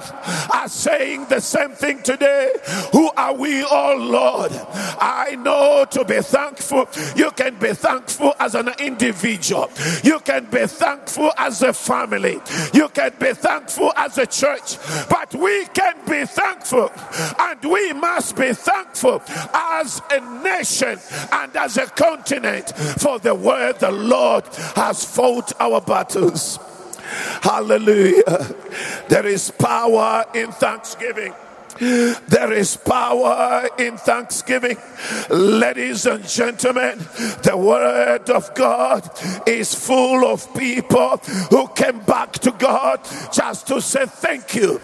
are 0.53 0.67
saying 0.67 1.27
the 1.27 1.39
same 1.39 1.71
thing 1.71 2.01
today. 2.01 2.51
Who 2.91 3.11
are 3.15 3.33
we, 3.33 3.63
oh 3.63 3.97
Lord? 3.97 4.51
I 4.99 5.35
know 5.35 5.85
to 5.91 6.05
be 6.05 6.21
thankful. 6.21 6.87
You 7.15 7.31
can 7.31 7.57
be 7.59 7.73
thankful 7.73 8.33
as 8.39 8.55
an 8.55 8.69
individual, 8.79 9.69
you 10.03 10.19
can 10.19 10.45
be 10.45 10.65
thankful 10.67 11.31
as 11.37 11.61
a 11.61 11.73
family, 11.73 12.39
you 12.73 12.89
can 12.89 13.13
be 13.19 13.33
thankful 13.33 13.91
as 13.95 14.17
a 14.17 14.25
church, 14.25 14.77
but 15.09 15.33
we 15.35 15.65
can 15.67 15.95
be 16.07 16.25
thankful 16.25 16.91
and 17.39 17.63
we 17.63 17.93
must 17.93 18.35
be 18.35 18.53
thankful 18.53 19.21
as 19.53 20.01
a 20.11 20.19
nation 20.43 20.99
and 21.31 21.55
as 21.55 21.77
a 21.77 21.85
continent 21.87 22.69
for 22.99 23.19
the 23.19 23.35
word 23.35 23.79
the 23.79 23.91
Lord 23.91 24.45
has 24.75 25.05
fought 25.05 25.51
our 25.59 25.81
battles. 25.81 26.59
Hallelujah. 27.41 28.55
There 29.07 29.25
is 29.25 29.51
power 29.51 30.25
in 30.33 30.51
thanksgiving. 30.51 31.33
There 31.77 32.53
is 32.53 32.77
power 32.77 33.67
in 33.77 33.97
thanksgiving. 33.97 34.77
Ladies 35.29 36.05
and 36.05 36.25
gentlemen, 36.25 36.99
the 37.43 37.57
word 37.57 38.29
of 38.29 38.53
God 38.55 39.09
is 39.45 39.75
full 39.75 40.25
of 40.25 40.53
people 40.55 41.17
who 41.49 41.67
came 41.69 41.99
back 41.99 42.31
to 42.33 42.51
God 42.51 43.01
just 43.33 43.67
to 43.67 43.81
say 43.81 44.05
thank 44.05 44.55
you. 44.55 44.79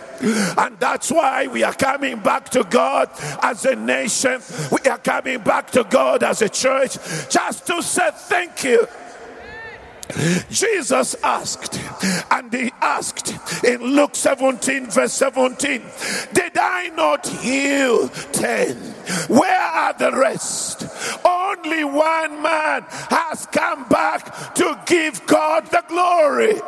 And 0.58 0.78
that's 0.80 1.10
why 1.12 1.48
we 1.48 1.63
are 1.63 1.74
coming 1.74 2.20
back 2.20 2.50
to 2.50 2.63
God 2.66 3.10
as 3.42 3.63
a 3.66 3.75
nation. 3.75 4.42
We 4.72 4.90
are 4.90 4.98
coming 4.98 5.40
back 5.40 5.72
to 5.72 5.86
God 5.86 6.24
as 6.24 6.42
a 6.42 6.50
church 6.50 6.98
just 7.30 7.68
to 7.68 7.82
say 7.82 8.10
thank 8.13 8.66
you. 8.66 8.86
Jesus 10.50 11.16
asked, 11.24 11.80
and 12.31 12.53
he 12.53 12.72
asked 12.81 13.63
in 13.63 13.81
Luke 13.81 14.15
17, 14.15 14.89
verse 14.89 15.13
17, 15.13 15.81
Did 16.34 16.58
I 16.58 16.89
not 16.96 17.27
heal 17.27 18.10
ten? 18.31 18.75
Where 19.27 19.62
are 19.62 19.93
the 19.93 20.12
rest? 20.12 20.86
Only 21.25 21.84
one 21.84 22.41
man 22.41 22.86
has 23.10 23.46
come 23.48 23.88
back 23.89 24.53
to 24.55 24.79
give 24.86 25.25
God 25.25 25.65
the 25.67 25.84
glory. 25.88 26.62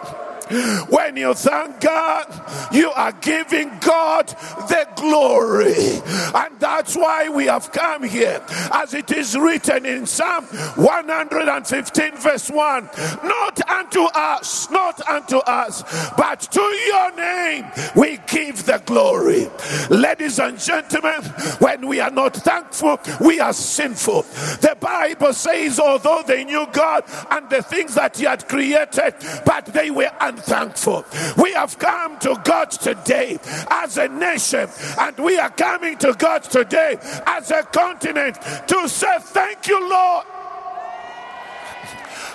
When 0.89 1.17
you 1.17 1.33
thank 1.33 1.79
God, 1.79 2.71
you 2.71 2.91
are 2.91 3.11
giving 3.13 3.71
God 3.79 4.27
the 4.27 4.87
glory. 4.95 6.01
And 6.35 6.59
that's 6.59 6.95
why 6.95 7.29
we 7.29 7.45
have 7.45 7.71
come 7.71 8.03
here. 8.03 8.43
As 8.71 8.93
it 8.93 9.11
is 9.11 9.37
written 9.37 9.85
in 9.85 10.05
Psalm 10.05 10.45
115, 10.45 12.17
verse 12.17 12.49
1 12.49 12.89
Not 13.23 13.69
unto 13.69 14.03
us, 14.13 14.69
not 14.69 15.07
unto 15.07 15.37
us, 15.37 15.83
but 16.15 16.41
to 16.41 16.61
your 16.61 17.15
name 17.15 17.65
we 17.95 18.19
give 18.27 18.65
the 18.65 18.81
glory. 18.85 19.49
Ladies 19.89 20.39
and 20.39 20.59
gentlemen, 20.59 21.21
when 21.59 21.87
we 21.87 21.99
are 21.99 22.11
not 22.11 22.35
thankful, 22.35 22.99
we 23.21 23.39
are 23.39 23.53
sinful. 23.53 24.23
The 24.61 24.77
Bible 24.79 25.33
says, 25.33 25.79
although 25.79 26.23
they 26.25 26.43
knew 26.43 26.67
God 26.71 27.03
and 27.31 27.49
the 27.49 27.61
things 27.63 27.95
that 27.95 28.17
He 28.17 28.25
had 28.25 28.47
created, 28.47 29.15
but 29.45 29.65
they 29.67 29.91
were 29.91 30.11
unthankful. 30.43 31.05
We 31.41 31.53
have 31.53 31.77
come 31.79 32.19
to 32.19 32.39
God 32.43 32.71
today 32.71 33.39
as 33.69 33.97
a 33.97 34.07
nation, 34.07 34.69
and 34.99 35.17
we 35.17 35.37
are 35.37 35.49
coming 35.49 35.97
to 35.99 36.13
God 36.13 36.43
today 36.43 36.97
as 37.25 37.51
a 37.51 37.63
continent 37.63 38.37
to 38.67 38.87
say, 38.87 39.17
Thank 39.19 39.67
you, 39.67 39.89
Lord. 39.89 40.25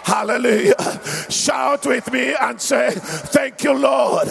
Hallelujah. 0.04 0.74
Shout 1.28 1.86
with 1.86 2.10
me 2.12 2.34
and 2.40 2.60
say, 2.60 2.90
Thank 2.92 3.62
you, 3.64 3.74
Lord. 3.74 4.28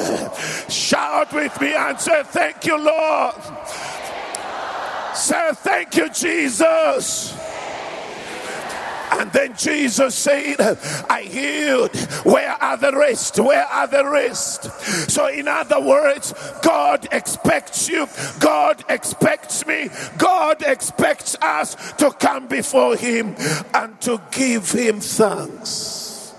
Shout 0.69 1.33
with 1.33 1.59
me 1.61 1.73
and 1.73 1.99
say, 1.99 2.23
Thank 2.25 2.65
you, 2.65 2.77
Lord. 2.77 3.35
Say, 5.13 5.49
Thank 5.53 5.95
you, 5.95 6.09
Jesus. 6.09 7.46
And 9.11 9.31
then 9.31 9.55
Jesus 9.55 10.15
said, 10.15 10.59
I 11.09 11.23
healed. 11.23 11.95
Where 12.25 12.51
are 12.51 12.77
the 12.77 12.91
rest? 12.91 13.39
Where 13.39 13.65
are 13.65 13.87
the 13.87 14.05
rest? 14.05 14.63
So, 15.09 15.27
in 15.27 15.47
other 15.47 15.79
words, 15.79 16.33
God 16.61 17.07
expects 17.11 17.87
you, 17.87 18.07
God 18.39 18.83
expects 18.89 19.65
me, 19.65 19.89
God 20.17 20.61
expects 20.61 21.35
us 21.41 21.75
to 21.93 22.11
come 22.11 22.47
before 22.47 22.95
Him 22.95 23.35
and 23.73 23.99
to 24.01 24.21
give 24.31 24.71
Him 24.71 24.99
thanks. 24.99 26.33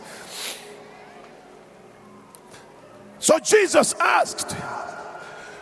So, 3.19 3.39
Jesus 3.39 3.95
asked, 3.99 4.53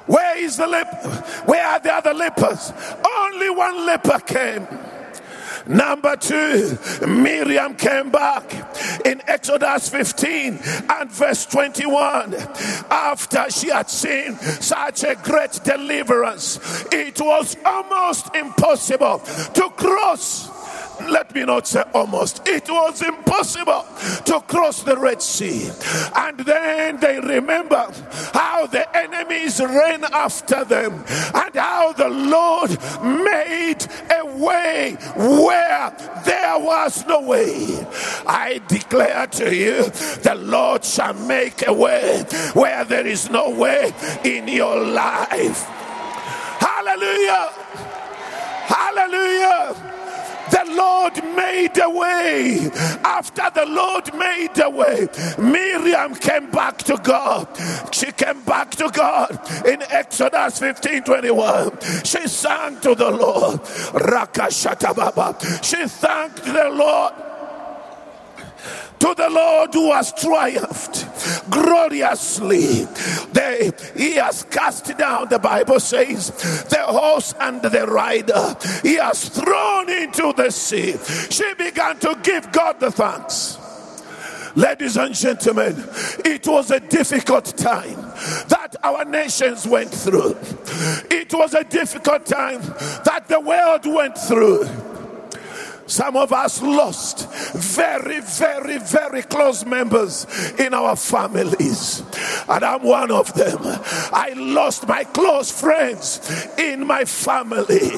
Where 0.07 0.39
is 0.39 0.57
the 0.57 0.67
leper? 0.67 1.09
Where 1.47 1.67
are 1.67 1.81
the 1.81 1.93
other 1.93 2.15
lepers? 2.15 2.73
Only 3.05 3.51
one 3.51 3.87
leper 3.87 4.19
came. 4.21 4.67
Number 5.67 6.17
two, 6.17 6.79
Miriam 7.07 7.75
came 7.75 8.11
back 8.11 8.53
in 9.05 9.21
Exodus 9.27 9.89
15 9.89 10.61
and 10.89 11.11
verse 11.11 11.45
21. 11.47 12.35
After 12.91 13.51
she 13.51 13.71
had 13.71 13.91
seen 13.91 14.37
such 14.37 15.03
a 15.05 15.17
great 15.17 15.59
deliverance, 15.65 16.59
it 16.93 17.21
was 17.21 17.57
almost 17.65 18.35
impossible 18.35 19.19
to 19.55 19.69
cross 19.77 20.56
let 21.01 21.35
me 21.35 21.45
not 21.45 21.67
say 21.67 21.83
almost, 21.95 22.47
it 22.47 22.69
was 22.69 23.03
impossible 23.03 23.85
to 24.25 24.41
cross 24.47 24.83
the 24.83 24.97
Red 24.97 25.23
Sea. 25.23 25.71
And 26.15 26.39
then 26.41 26.99
they 27.01 27.21
remember 27.21 27.91
how 28.33 28.67
the 28.67 28.85
enemies 28.97 29.61
ran 29.61 30.05
after 30.05 30.65
them 30.65 31.05
and 31.35 31.55
how 31.55 31.93
the 31.93 32.09
Lord 32.09 32.71
made 33.03 33.87
a 34.11 34.25
way 34.39 34.97
where 35.17 35.95
there 36.25 36.59
was 36.59 37.07
no 37.07 37.21
way. 37.23 37.87
I 38.27 38.61
declare 38.69 39.27
to 39.27 39.55
you, 39.55 39.85
the 40.23 40.35
Lord 40.37 40.85
shall 40.85 41.15
make 41.15 41.67
a 41.67 41.73
way 41.73 42.25
where 42.55 42.85
there 42.85 43.07
is 43.07 43.31
no 43.31 43.51
way 43.51 43.93
in 44.25 44.49
your 44.49 44.83
life. 44.85 45.63
Hallelujah! 46.59 47.51
Hallelujah! 48.67 49.96
The 50.51 50.65
Lord 50.71 51.15
made 51.37 51.77
a 51.79 51.91
way. 51.91 52.71
After 53.05 53.51
the 53.55 53.67
Lord 53.67 54.15
made 54.15 54.59
a 54.63 54.71
way, 54.71 55.09
Miriam 55.39 56.15
came 56.15 56.51
back 56.51 56.79
to 56.79 56.97
God. 57.03 57.49
She 57.93 58.13
came 58.13 58.43
back 58.43 58.71
to 58.73 58.89
God 58.93 59.39
in 59.67 59.83
Exodus 59.83 60.59
15 60.59 61.03
21. 61.03 61.79
She 62.05 62.27
sang 62.29 62.81
to 62.81 62.95
the 62.95 63.11
Lord. 63.11 63.61
Rakashatababa. 63.63 65.65
She 65.65 65.87
thanked 65.89 66.45
the 66.45 66.71
Lord 66.73 67.13
to 69.01 69.15
the 69.15 69.29
Lord 69.31 69.75
who 69.75 69.93
has 69.93 70.13
triumphed 70.13 71.51
gloriously. 71.51 72.85
They, 73.33 73.71
he 73.97 74.15
has 74.15 74.45
cast 74.45 74.97
down, 74.99 75.29
the 75.29 75.39
Bible 75.39 75.81
says, 75.81 76.31
the 76.69 76.83
horse 76.83 77.35
and 77.41 77.63
the 77.63 77.87
rider. 77.87 78.57
He 78.83 78.97
has 78.97 79.29
thrown 79.29 79.91
into 79.91 80.33
the 80.37 80.51
sea. 80.51 80.97
She 81.31 81.55
began 81.55 81.99
to 82.01 82.19
give 82.23 82.51
God 82.53 82.81
the 82.81 82.91
thanks. 82.91 83.59
Ladies 84.57 84.97
and 84.97 85.15
gentlemen, 85.15 85.75
it 86.25 86.49
was 86.49 86.71
a 86.71 86.81
difficult 86.81 87.45
time 87.59 88.01
that 88.49 88.75
our 88.83 89.05
nations 89.05 89.67
went 89.67 89.91
through. 89.91 90.35
It 91.11 91.35
was 91.35 91.53
a 91.53 91.63
difficult 91.63 92.25
time 92.25 92.63
that 93.05 93.25
the 93.29 93.39
world 93.39 93.85
went 93.85 94.17
through. 94.17 94.65
Some 95.87 96.17
of 96.17 96.33
us 96.33 96.61
lost 96.63 97.31
very, 97.55 98.21
very, 98.21 98.79
very 98.79 99.23
close 99.23 99.65
members 99.65 100.27
in 100.59 100.75
our 100.75 100.97
families. 100.97 102.03
And 102.49 102.65
I'm 102.65 102.83
one 102.83 103.11
of 103.11 103.33
them. 103.35 103.61
I 103.63 104.33
lost 104.37 104.89
my 104.89 105.05
close 105.05 105.51
friends 105.51 106.49
in 106.59 106.87
my 106.87 107.05
family. 107.05 107.93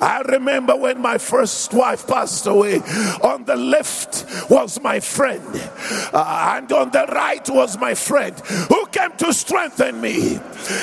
I 0.00 0.22
remember 0.28 0.76
when 0.76 1.00
my 1.00 1.18
first 1.18 1.72
wife 1.72 2.06
passed 2.06 2.46
away. 2.46 2.80
On 3.22 3.44
the 3.44 3.56
left 3.56 4.26
was 4.50 4.80
my 4.80 5.00
friend, 5.00 5.42
uh, 6.12 6.54
and 6.56 6.70
on 6.70 6.90
the 6.90 7.06
right 7.06 7.48
was 7.48 7.78
my 7.78 7.94
friend 7.94 8.38
who 8.68 8.86
came 8.88 9.12
to 9.18 9.32
strengthen 9.32 10.00
me. 10.00 10.38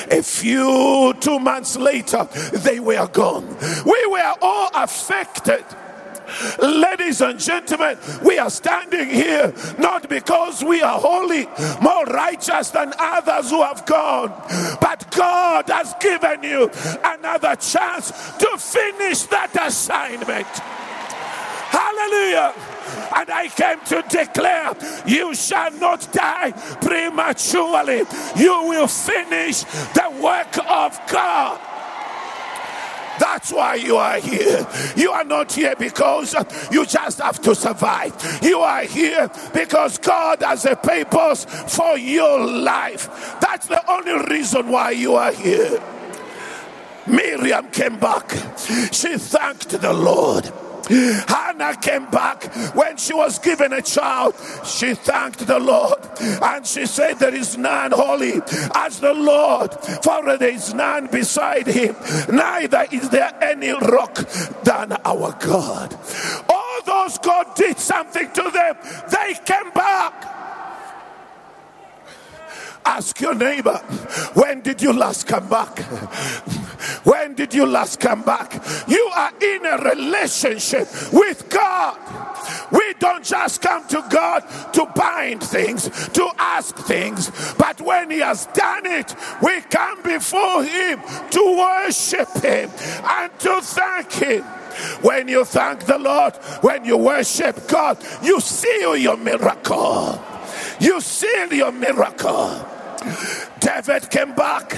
A 0.09 0.21
few 0.23 1.13
two 1.19 1.39
months 1.39 1.77
later, 1.77 2.27
they 2.53 2.79
were 2.79 3.07
gone. 3.07 3.45
We 3.85 4.07
were 4.07 4.33
all 4.41 4.71
affected. 4.73 5.63
Ladies 6.61 7.21
and 7.21 7.39
gentlemen, 7.39 7.97
we 8.23 8.37
are 8.37 8.49
standing 8.49 9.07
here 9.09 9.53
not 9.77 10.09
because 10.09 10.63
we 10.63 10.81
are 10.81 10.99
holy, 10.99 11.47
more 11.81 12.05
righteous 12.05 12.69
than 12.71 12.93
others 12.99 13.49
who 13.49 13.61
have 13.61 13.85
gone, 13.85 14.29
but 14.81 15.09
God 15.11 15.69
has 15.69 15.93
given 15.99 16.43
you 16.43 16.69
another 17.03 17.55
chance 17.55 18.11
to 18.37 18.57
finish 18.57 19.23
that 19.23 19.51
assignment. 19.61 20.47
Hallelujah. 21.75 22.53
And 23.15 23.29
I 23.29 23.47
came 23.47 23.79
to 23.85 24.03
declare, 24.07 24.75
you 25.05 25.33
shall 25.35 25.71
not 25.71 26.07
die 26.11 26.51
prematurely. 26.81 28.03
You 28.35 28.67
will 28.67 28.87
finish 28.87 29.63
the 29.63 30.19
work 30.21 30.57
of 30.69 30.99
God. 31.09 31.59
That's 33.19 33.51
why 33.51 33.75
you 33.75 33.97
are 33.97 34.19
here. 34.19 34.67
You 34.95 35.11
are 35.11 35.23
not 35.23 35.51
here 35.51 35.75
because 35.75 36.35
you 36.71 36.85
just 36.85 37.19
have 37.19 37.41
to 37.41 37.55
survive. 37.55 38.39
You 38.41 38.59
are 38.59 38.83
here 38.83 39.29
because 39.53 39.97
God 39.97 40.41
has 40.41 40.65
a 40.65 40.75
purpose 40.75 41.45
for 41.45 41.97
your 41.97 42.39
life. 42.45 43.37
That's 43.41 43.67
the 43.67 43.81
only 43.91 44.25
reason 44.29 44.69
why 44.69 44.91
you 44.91 45.15
are 45.15 45.31
here. 45.31 45.81
Miriam 47.07 47.69
came 47.69 47.99
back. 47.99 48.31
She 48.91 49.17
thanked 49.17 49.69
the 49.69 49.93
Lord. 49.93 50.51
Hannah 50.87 51.75
came 51.77 52.09
back 52.09 52.43
when 52.75 52.97
she 52.97 53.13
was 53.13 53.39
given 53.39 53.73
a 53.73 53.81
child. 53.81 54.35
She 54.65 54.93
thanked 54.93 55.45
the 55.47 55.59
Lord 55.59 55.99
and 56.19 56.65
she 56.65 56.85
said, 56.85 57.19
There 57.19 57.33
is 57.33 57.57
none 57.57 57.91
holy 57.91 58.41
as 58.75 58.99
the 58.99 59.13
Lord, 59.13 59.73
for 60.03 60.37
there 60.37 60.49
is 60.49 60.73
none 60.73 61.07
beside 61.07 61.67
him, 61.67 61.95
neither 62.29 62.85
is 62.91 63.09
there 63.09 63.33
any 63.41 63.71
rock 63.71 64.15
than 64.63 64.93
our 65.03 65.35
God. 65.39 65.97
All 66.49 66.81
those 66.85 67.17
God 67.19 67.55
did 67.55 67.79
something 67.79 68.31
to 68.31 68.51
them, 68.51 68.77
they 69.09 69.33
came 69.45 69.71
back. 69.71 70.31
Ask 72.85 73.19
your 73.19 73.33
neighbor, 73.33 73.77
when 74.35 74.61
did 74.61 74.81
you 74.81 74.93
last 74.93 75.25
come 75.25 75.49
back? 75.49 75.83
When 77.03 77.33
did 77.35 77.53
you 77.53 77.65
last 77.65 77.99
come 77.99 78.23
back? 78.23 78.53
You 78.87 79.09
are 79.15 79.31
in 79.41 79.65
a 79.65 79.77
relationship 79.77 80.87
with 81.11 81.49
God. 81.49 81.97
We 82.71 82.93
don't 82.99 83.23
just 83.23 83.61
come 83.61 83.87
to 83.87 84.03
God 84.09 84.41
to 84.73 84.85
bind 84.95 85.43
things, 85.43 85.89
to 86.09 86.29
ask 86.37 86.75
things, 86.75 87.31
but 87.57 87.81
when 87.81 88.11
He 88.11 88.19
has 88.19 88.45
done 88.47 88.85
it, 88.85 89.15
we 89.41 89.61
come 89.61 90.01
before 90.03 90.63
Him 90.63 91.01
to 91.31 91.57
worship 91.57 92.29
Him 92.43 92.69
and 93.03 93.39
to 93.39 93.61
thank 93.61 94.11
Him. 94.13 94.43
When 95.01 95.27
you 95.27 95.45
thank 95.45 95.85
the 95.85 95.97
Lord, 95.97 96.35
when 96.61 96.83
you 96.83 96.97
worship 96.97 97.67
God, 97.67 97.97
you 98.21 98.39
seal 98.41 98.97
your 98.97 99.17
miracle. 99.17 100.21
You 100.79 100.99
seal 100.99 101.53
your 101.53 101.71
miracle. 101.71 102.65
David 103.59 104.09
came 104.09 104.35
back 104.35 104.75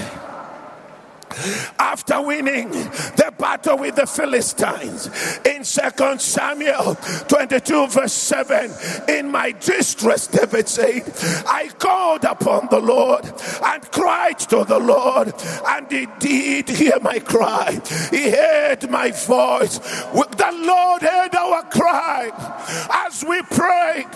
after 1.78 2.20
winning 2.22 2.70
the 2.70 3.32
battle 3.38 3.78
with 3.78 3.96
the 3.96 4.06
Philistines 4.06 5.08
in 5.44 5.64
Second 5.64 6.20
Samuel 6.20 6.96
22, 7.28 7.86
verse 7.88 8.12
7. 8.12 8.70
In 9.08 9.30
my 9.30 9.52
distress, 9.52 10.26
David 10.26 10.68
said, 10.68 11.02
I 11.46 11.68
called 11.78 12.24
upon 12.24 12.68
the 12.70 12.80
Lord 12.80 13.24
and 13.64 13.82
cried 13.90 14.38
to 14.40 14.64
the 14.64 14.78
Lord, 14.78 15.32
and 15.68 15.90
he 15.90 16.06
did 16.18 16.68
hear 16.68 16.98
my 17.00 17.18
cry. 17.18 17.80
He 18.10 18.30
heard 18.30 18.90
my 18.90 19.10
voice. 19.10 19.78
The 19.78 20.52
Lord 20.52 21.02
heard 21.02 21.34
our 21.34 21.62
cry 21.64 22.30
as 23.06 23.24
we 23.24 23.42
prayed. 23.42 24.06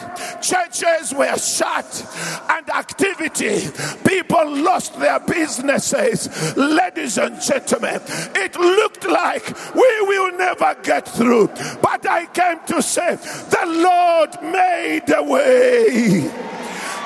Churches 0.41 1.13
were 1.15 1.37
shut 1.37 2.07
and 2.51 2.69
activity. 2.71 3.69
People 4.07 4.57
lost 4.57 4.99
their 4.99 5.21
businesses. 5.21 6.57
Ladies 6.57 7.12
ladies 7.16 7.18
and 7.18 7.68
gentlemen, 7.68 8.01
it 8.35 8.55
looked 8.57 9.07
like 9.07 9.75
we 9.75 10.01
will 10.03 10.33
never 10.37 10.75
get 10.83 11.09
through. 11.09 11.48
But 11.81 12.07
I 12.07 12.27
came 12.27 12.61
to 12.66 12.83
say, 12.83 13.16
the 13.16 13.64
Lord 13.66 14.42
made 14.42 15.11
a 15.14 15.22
way 15.22 16.31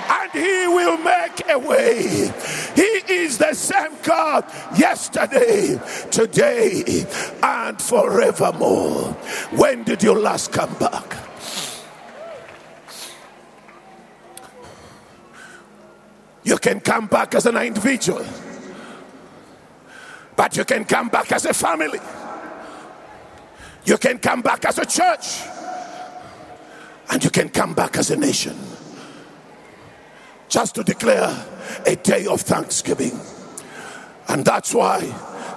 and 0.09 0.33
he 0.33 0.69
will 0.69 0.99
make 0.99 1.49
a 1.49 1.59
way. 1.59 2.33
He 2.75 3.13
is 3.13 3.39
the 3.39 3.55
same 3.55 3.93
God 4.03 4.45
yesterday, 4.77 5.81
today, 6.11 7.07
and 7.43 7.81
forevermore. 7.81 9.13
When 9.53 9.83
did 9.85 10.03
you 10.03 10.15
last 10.15 10.53
come 10.53 10.73
back? 10.75 11.17
You 16.45 16.59
can 16.59 16.79
come 16.79 17.09
back 17.09 17.35
as 17.35 17.47
an 17.47 17.57
individual. 17.57 18.25
But 20.37 20.57
you 20.57 20.65
can 20.65 20.85
come 20.85 21.09
back 21.09 21.33
as 21.33 21.47
a 21.47 21.55
family. 21.55 21.99
You 23.85 23.99
can 23.99 24.19
come 24.19 24.43
back 24.43 24.65
as 24.65 24.79
a 24.79 24.85
church. 24.85 25.41
And 27.11 27.25
you 27.25 27.31
can 27.31 27.49
come 27.49 27.73
back 27.73 27.97
as 27.97 28.11
a 28.11 28.17
nation. 28.17 28.57
Just 30.49 30.75
to 30.75 30.83
declare 30.83 31.45
a 31.87 31.97
day 31.97 32.27
of 32.27 32.43
thanksgiving. 32.43 33.19
And 34.29 34.45
that's 34.45 34.75
why, 34.75 35.03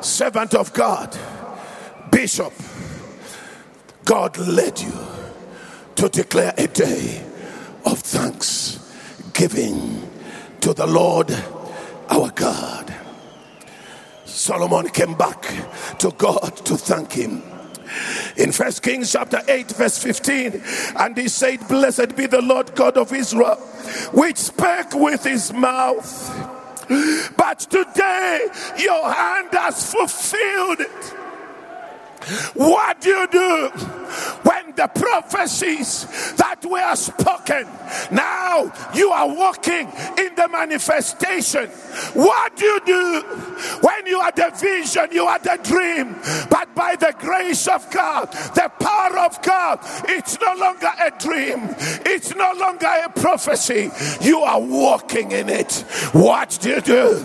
servant 0.01 0.53
of 0.53 0.73
God, 0.73 1.17
bishop, 2.11 2.53
God 4.05 4.37
led 4.37 4.79
you 4.79 4.93
to 5.95 6.09
declare 6.09 6.53
a 6.57 6.67
day 6.67 7.25
of 7.85 7.99
thanksgiving 7.99 10.09
to 10.61 10.73
the 10.73 10.87
Lord 10.87 11.31
our 12.09 12.31
God. 12.31 12.98
Solomon 14.29 14.89
came 14.89 15.15
back 15.15 15.41
to 15.99 16.11
God 16.11 16.55
to 16.65 16.77
thank 16.77 17.13
him. 17.13 17.41
In 18.37 18.51
First 18.51 18.83
Kings 18.83 19.11
chapter 19.11 19.41
8, 19.47 19.71
verse 19.71 19.97
15, 19.97 20.61
and 20.97 21.17
he 21.17 21.27
said, 21.27 21.67
Blessed 21.67 22.15
be 22.15 22.27
the 22.27 22.41
Lord 22.41 22.75
God 22.75 22.97
of 22.97 23.11
Israel, 23.11 23.55
which 24.13 24.37
spake 24.37 24.93
with 24.93 25.23
his 25.23 25.51
mouth. 25.51 26.07
But 27.35 27.59
today 27.59 28.47
your 28.77 29.11
hand 29.11 29.49
has 29.53 29.91
fulfilled 29.91 30.81
it. 30.81 31.15
What 32.53 33.01
do 33.01 33.09
you 33.09 33.27
do 33.27 33.71
when 34.43 34.73
the 34.75 34.87
prophecies 34.87 36.05
that 36.35 36.63
were 36.65 36.95
spoken 36.95 37.67
now 38.11 38.71
you 38.93 39.11
are 39.11 39.27
walking 39.27 39.87
in 40.17 40.35
the 40.35 40.47
manifestation? 40.51 41.67
What 42.13 42.55
do 42.55 42.65
you 42.65 42.79
do 42.85 43.21
when 43.81 44.05
you 44.05 44.19
are 44.19 44.31
the 44.31 44.51
vision, 44.55 45.09
you 45.11 45.25
are 45.25 45.39
the 45.39 45.59
dream, 45.63 46.15
but 46.49 46.73
by 46.75 46.95
the 46.95 47.13
grace 47.19 47.67
of 47.67 47.89
God, 47.91 48.31
the 48.55 48.71
power 48.79 49.19
of 49.19 49.41
God, 49.41 49.79
it's 50.07 50.39
no 50.39 50.53
longer 50.55 50.91
a 51.01 51.11
dream, 51.19 51.75
it's 52.05 52.35
no 52.35 52.53
longer 52.57 52.87
a 52.87 53.09
prophecy, 53.09 53.91
you 54.21 54.39
are 54.39 54.61
walking 54.61 55.31
in 55.31 55.49
it. 55.49 55.73
What 56.13 56.57
do 56.61 56.69
you 56.69 56.81
do? 56.81 57.19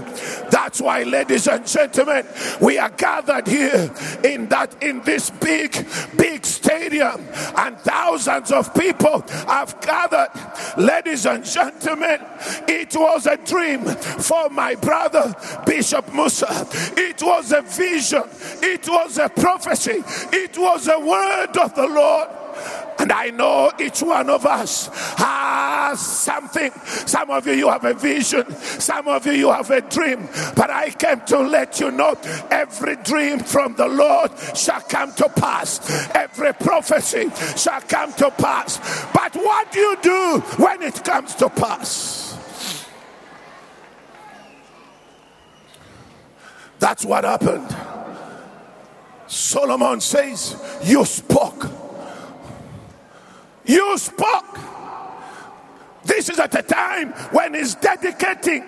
That's 0.51 0.81
why, 0.81 1.03
ladies 1.03 1.47
and 1.47 1.67
gentlemen, 1.67 2.27
we 2.61 2.79
are 2.79 2.91
gathered 2.91 3.47
here 3.47 3.93
in 4.25 4.49
that 4.49 4.83
in 4.83 5.03
this 5.03 5.31
big, 5.31 5.87
big 6.17 6.45
stadium, 6.45 7.04
and 7.05 7.79
thousands 7.81 8.53
of 8.53 8.75
people 8.75 9.25
have 9.47 9.81
gathered. 9.81 10.29
Ladies 10.77 11.27
and 11.27 11.45
gentlemen, 11.45 12.21
it 12.69 12.95
was 12.95 13.27
a 13.27 13.37
dream 13.37 13.85
for 13.85 14.49
my 14.51 14.75
brother 14.75 15.35
Bishop 15.67 16.07
Mosa. 16.07 16.67
It 16.97 17.23
was 17.23 17.53
a 17.53 17.63
vision, 17.63 18.25
it 18.63 18.89
was 18.89 19.19
a 19.19 19.29
prophecy, 19.29 20.03
it 20.33 20.57
was 20.59 20.89
a 20.89 20.99
word 20.99 21.57
of 21.57 21.75
the 21.75 21.87
Lord. 21.87 22.29
And 22.99 23.13
I 23.13 23.31
know 23.31 23.71
each 23.79 24.01
one 24.01 24.31
of 24.31 24.47
us 24.47 24.89
has 25.95 26.07
something. 26.07 26.73
Some 27.07 27.31
of 27.31 27.47
you, 27.47 27.53
you 27.55 27.69
have 27.69 27.85
a 27.85 27.95
vision. 27.95 28.51
Some 28.81 29.09
of 29.09 29.27
you, 29.27 29.33
you 29.33 29.51
have 29.51 29.71
a 29.71 29.81
dream. 29.81 30.29
But 30.57 30.71
I 30.71 30.91
came 30.91 31.21
to 31.27 31.39
let 31.39 31.81
you 31.81 31.91
know 31.91 32.15
every 32.51 32.97
dream 32.97 33.39
from 33.39 33.75
the 33.77 33.87
Lord 33.87 34.31
shall 34.55 34.81
come 34.81 35.13
to 35.15 35.29
pass. 35.29 35.81
Every 36.15 36.53
prophecy 36.53 37.31
shall 37.57 37.81
come 37.83 38.13
to 38.15 38.31
pass. 38.31 38.79
But 39.13 39.35
what 39.37 39.73
do 39.73 39.81
you 39.81 39.97
do 40.03 40.41
when 40.57 40.83
it 40.83 41.05
comes 41.05 41.35
to 41.37 41.49
pass? 41.49 42.23
That's 46.79 47.05
what 47.05 47.25
happened. 47.25 47.75
Solomon 49.27 50.01
says, 50.01 50.57
You 50.85 51.05
spoke. 51.05 51.71
You 53.65 53.97
spoke. 53.97 54.74
This 56.05 56.29
is 56.29 56.39
at 56.39 56.55
a 56.55 56.63
time 56.63 57.13
when 57.33 57.55
he's 57.55 57.75
dedicating, 57.77 58.65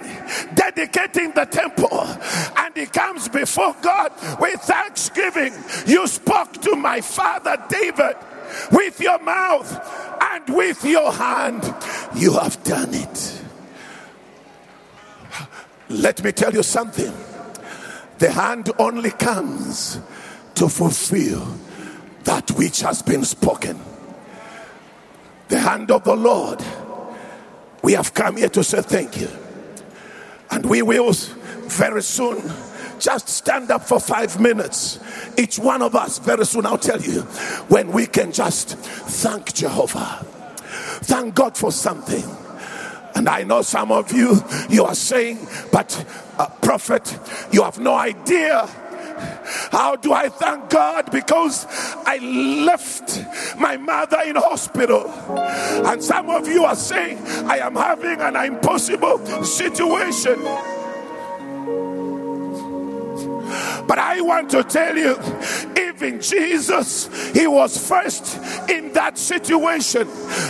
dedicating 0.54 1.32
the 1.32 1.44
temple, 1.44 2.00
and 2.56 2.74
he 2.74 2.86
comes 2.86 3.28
before 3.28 3.74
God 3.82 4.12
with 4.40 4.60
thanksgiving. 4.62 5.52
You 5.86 6.06
spoke 6.06 6.52
to 6.62 6.76
my 6.76 7.00
father 7.00 7.62
David 7.68 8.16
with 8.72 9.00
your 9.00 9.18
mouth 9.18 10.18
and 10.20 10.56
with 10.56 10.84
your 10.84 11.12
hand. 11.12 11.62
You 12.14 12.32
have 12.34 12.62
done 12.64 12.94
it. 12.94 13.42
Let 15.88 16.22
me 16.24 16.32
tell 16.32 16.52
you 16.52 16.62
something. 16.62 17.12
The 18.18 18.30
hand 18.30 18.70
only 18.78 19.10
comes 19.10 20.00
to 20.54 20.68
fulfill 20.68 21.46
that 22.24 22.50
which 22.52 22.80
has 22.80 23.02
been 23.02 23.24
spoken. 23.24 23.78
The 25.48 25.58
hand 25.58 25.90
of 25.90 26.04
the 26.04 26.16
Lord. 26.16 26.64
We 27.82 27.92
have 27.92 28.14
come 28.14 28.36
here 28.36 28.48
to 28.50 28.64
say 28.64 28.82
thank 28.82 29.20
you. 29.20 29.28
And 30.50 30.66
we 30.66 30.82
will 30.82 31.12
very 31.12 32.02
soon 32.02 32.42
just 32.98 33.28
stand 33.28 33.70
up 33.70 33.82
for 33.82 34.00
five 34.00 34.40
minutes. 34.40 34.98
Each 35.36 35.58
one 35.58 35.82
of 35.82 35.94
us, 35.94 36.18
very 36.18 36.46
soon, 36.46 36.66
I'll 36.66 36.78
tell 36.78 37.00
you 37.00 37.22
when 37.68 37.92
we 37.92 38.06
can 38.06 38.32
just 38.32 38.76
thank 38.76 39.54
Jehovah. 39.54 40.24
Thank 41.04 41.34
God 41.34 41.56
for 41.56 41.70
something. 41.70 42.24
And 43.14 43.28
I 43.28 43.44
know 43.44 43.62
some 43.62 43.92
of 43.92 44.12
you, 44.12 44.42
you 44.68 44.84
are 44.84 44.94
saying, 44.94 45.46
but 45.72 46.04
uh, 46.38 46.48
prophet, 46.60 47.18
you 47.50 47.62
have 47.62 47.78
no 47.78 47.94
idea 47.94 48.68
how 49.70 49.96
do 49.96 50.12
I 50.12 50.28
thank 50.28 50.70
God? 50.70 51.10
Because 51.10 51.66
I 52.06 52.18
left 52.64 53.24
my 53.58 53.76
mother 53.76 54.20
in 54.24 54.36
hospital. 54.36 55.10
And 55.86 56.02
some 56.02 56.30
of 56.30 56.46
you 56.48 56.64
are 56.64 56.76
saying, 56.76 57.18
I 57.46 57.58
am 57.58 57.74
having 57.74 58.20
an 58.20 58.36
impossible 58.36 59.44
situation. 59.44 60.40
But 63.86 63.98
I 63.98 64.20
want 64.20 64.50
to 64.50 64.64
tell 64.64 64.96
you, 64.96 65.16
even 65.76 66.20
Jesus, 66.20 67.08
he 67.32 67.46
was 67.46 67.78
first 67.78 68.36
in 68.68 68.92
that 68.94 69.16
situation. 69.16 70.08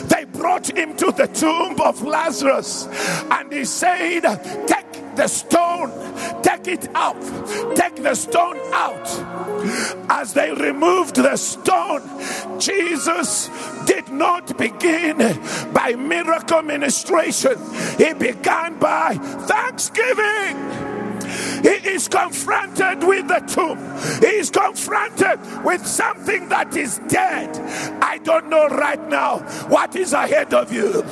They 0.09 0.25
brought 0.25 0.75
him 0.75 0.97
to 0.97 1.13
the 1.13 1.27
tomb 1.27 1.81
of 1.81 2.03
Lazarus 2.03 2.87
and 3.31 3.53
he 3.53 3.65
said, 3.65 4.23
Take 4.67 4.96
the 5.17 5.29
stone, 5.29 5.91
take 6.43 6.69
it 6.69 6.89
out, 6.95 7.21
take 7.75 7.97
the 7.97 8.15
stone 8.15 8.59
out. 8.73 9.09
As 10.09 10.33
they 10.33 10.53
removed 10.53 11.17
the 11.17 11.37
stone, 11.37 12.03
Jesus 12.61 13.49
did 13.87 14.09
not 14.11 14.57
begin 14.59 15.19
by 15.73 15.95
miracle 15.97 16.63
ministration, 16.63 17.57
he 17.99 18.13
began 18.15 18.79
by 18.79 19.15
thanksgiving. 19.15 20.86
He 21.63 21.89
is 21.89 22.09
confronted 22.09 23.03
with 23.05 23.29
the 23.29 23.41
tomb. 23.41 23.79
He 24.21 24.37
is 24.39 24.51
confronted 24.51 25.39
with 25.65 25.87
something 25.87 26.49
that 26.49 26.77
is 26.77 26.99
dead. 27.09 27.57
I 28.03 28.19
don't 28.19 28.49
know 28.49 28.69
right 28.69 29.09
now 29.09 29.39
what 29.69 29.97
is 29.97 30.13
ahead 30.13 30.55
of 30.55 30.73
you. 30.73 31.05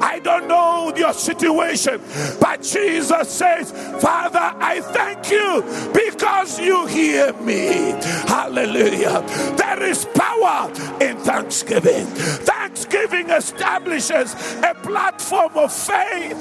I 0.00 0.20
don't 0.22 0.48
know 0.48 0.92
your 0.96 1.12
situation. 1.12 2.00
But 2.40 2.62
Jesus 2.62 3.28
says, 3.28 3.72
Father, 4.00 4.38
I 4.60 4.80
thank 4.80 5.30
you 5.30 5.62
because 5.92 6.58
you 6.58 6.86
hear 6.86 7.32
me. 7.34 7.94
Hallelujah. 8.28 9.22
There 9.56 9.82
is 9.82 10.06
power 10.14 10.70
in 11.00 11.16
thanksgiving. 11.18 12.06
Thanksgiving 12.06 13.30
establishes 13.30 14.34
a 14.62 14.74
platform 14.82 15.56
of 15.56 15.72
faith 15.72 16.36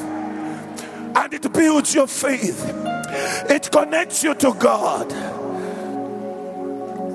and 1.16 1.34
it 1.34 1.52
builds 1.54 1.94
your 1.94 2.08
faith, 2.08 2.64
it 3.12 3.72
connects 3.72 4.24
you 4.24 4.34
to 4.36 4.54
God. 4.54 5.12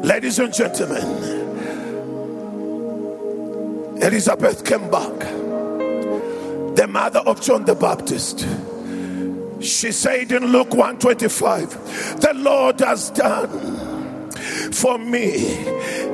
Ladies 0.04 0.38
and 0.38 0.52
gentlemen, 0.52 1.04
Elizabeth 4.02 4.64
came 4.64 4.90
back, 4.90 5.18
the 6.76 6.87
mother 6.88 7.20
of 7.20 7.40
John 7.40 7.64
the 7.64 7.74
Baptist. 7.74 8.46
She 9.61 9.92
said 9.92 10.30
in 10.30 10.46
Luke 10.46 10.70
125, 10.74 12.20
The 12.20 12.35
Lord 12.35 12.80
has 12.80 13.11
done 13.11 13.74
for 14.72 14.98
me. 14.98 15.30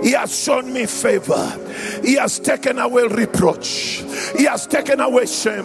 He 0.03 0.13
has 0.13 0.37
shown 0.45 0.73
me 0.73 0.87
favor. 0.87 1.59
He 2.05 2.15
has 2.15 2.39
taken 2.39 2.79
away 2.79 3.09
reproach. 3.09 4.05
He 4.37 4.45
has 4.45 4.67
taken 4.67 5.01
away 5.01 5.27
shame. 5.27 5.65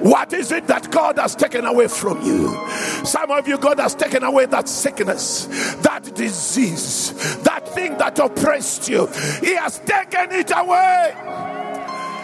What 0.00 0.32
is 0.32 0.52
it 0.52 0.66
that 0.68 0.90
God 0.90 1.18
has 1.18 1.34
taken 1.34 1.66
away 1.66 1.88
from 1.88 2.22
you? 2.22 2.54
Some 3.04 3.30
of 3.30 3.48
you, 3.48 3.58
God 3.58 3.80
has 3.80 3.94
taken 3.94 4.22
away 4.22 4.46
that 4.46 4.68
sickness, 4.68 5.46
that 5.82 6.14
disease, 6.14 7.12
that 7.42 7.68
thing 7.68 7.98
that 7.98 8.18
oppressed 8.18 8.88
you. 8.88 9.06
He 9.40 9.54
has 9.54 9.78
taken 9.80 10.32
it 10.32 10.50
away. 10.54 11.14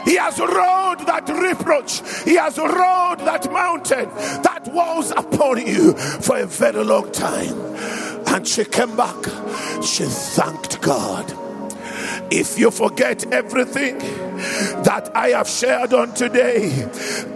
He 0.04 0.16
has 0.16 0.38
rolled 0.38 1.06
that 1.06 1.28
reproach. 1.28 2.02
He 2.24 2.36
has 2.36 2.58
rolled 2.58 3.20
that 3.20 3.50
mountain 3.50 4.08
that 4.42 4.68
was 4.72 5.10
upon 5.12 5.66
you 5.66 5.94
for 5.94 6.38
a 6.38 6.46
very 6.46 6.84
long 6.84 7.10
time. 7.10 7.58
And 8.26 8.46
she 8.46 8.64
came 8.64 8.96
back. 8.96 9.24
She 9.82 10.04
thanked 10.04 10.80
God. 10.82 11.43
If 12.30 12.58
you 12.58 12.70
forget 12.70 13.32
everything 13.32 13.98
that 13.98 15.10
I 15.14 15.28
have 15.30 15.48
shared 15.48 15.92
on 15.92 16.14
today, 16.14 16.88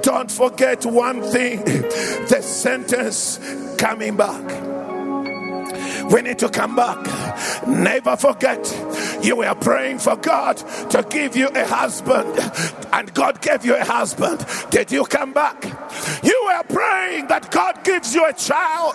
don't 0.03 0.31
forget 0.31 0.85
one 0.85 1.23
thing 1.23 1.65
the 1.65 2.41
sentence 2.43 3.39
coming 3.79 4.17
back. 4.17 4.78
We 6.11 6.23
need 6.23 6.39
to 6.39 6.49
come 6.49 6.75
back. 6.75 6.99
Never 7.67 8.17
forget, 8.17 8.59
you 9.23 9.37
were 9.37 9.55
praying 9.55 9.99
for 9.99 10.17
God 10.17 10.57
to 10.91 11.05
give 11.09 11.37
you 11.37 11.49
a 11.49 11.67
husband, 11.67 12.39
and 12.93 13.13
God 13.15 13.43
gave 13.43 13.65
you 13.65 13.77
a 13.77 13.85
husband. 13.85 14.45
Did 14.71 14.91
you 14.91 15.05
come 15.05 15.33
back? 15.33 15.63
You 16.23 16.43
were 16.47 16.63
praying 16.65 17.29
that 17.29 17.51
God 17.51 17.85
gives 17.85 18.15
you 18.15 18.25
a 18.27 18.33
child, 18.33 18.95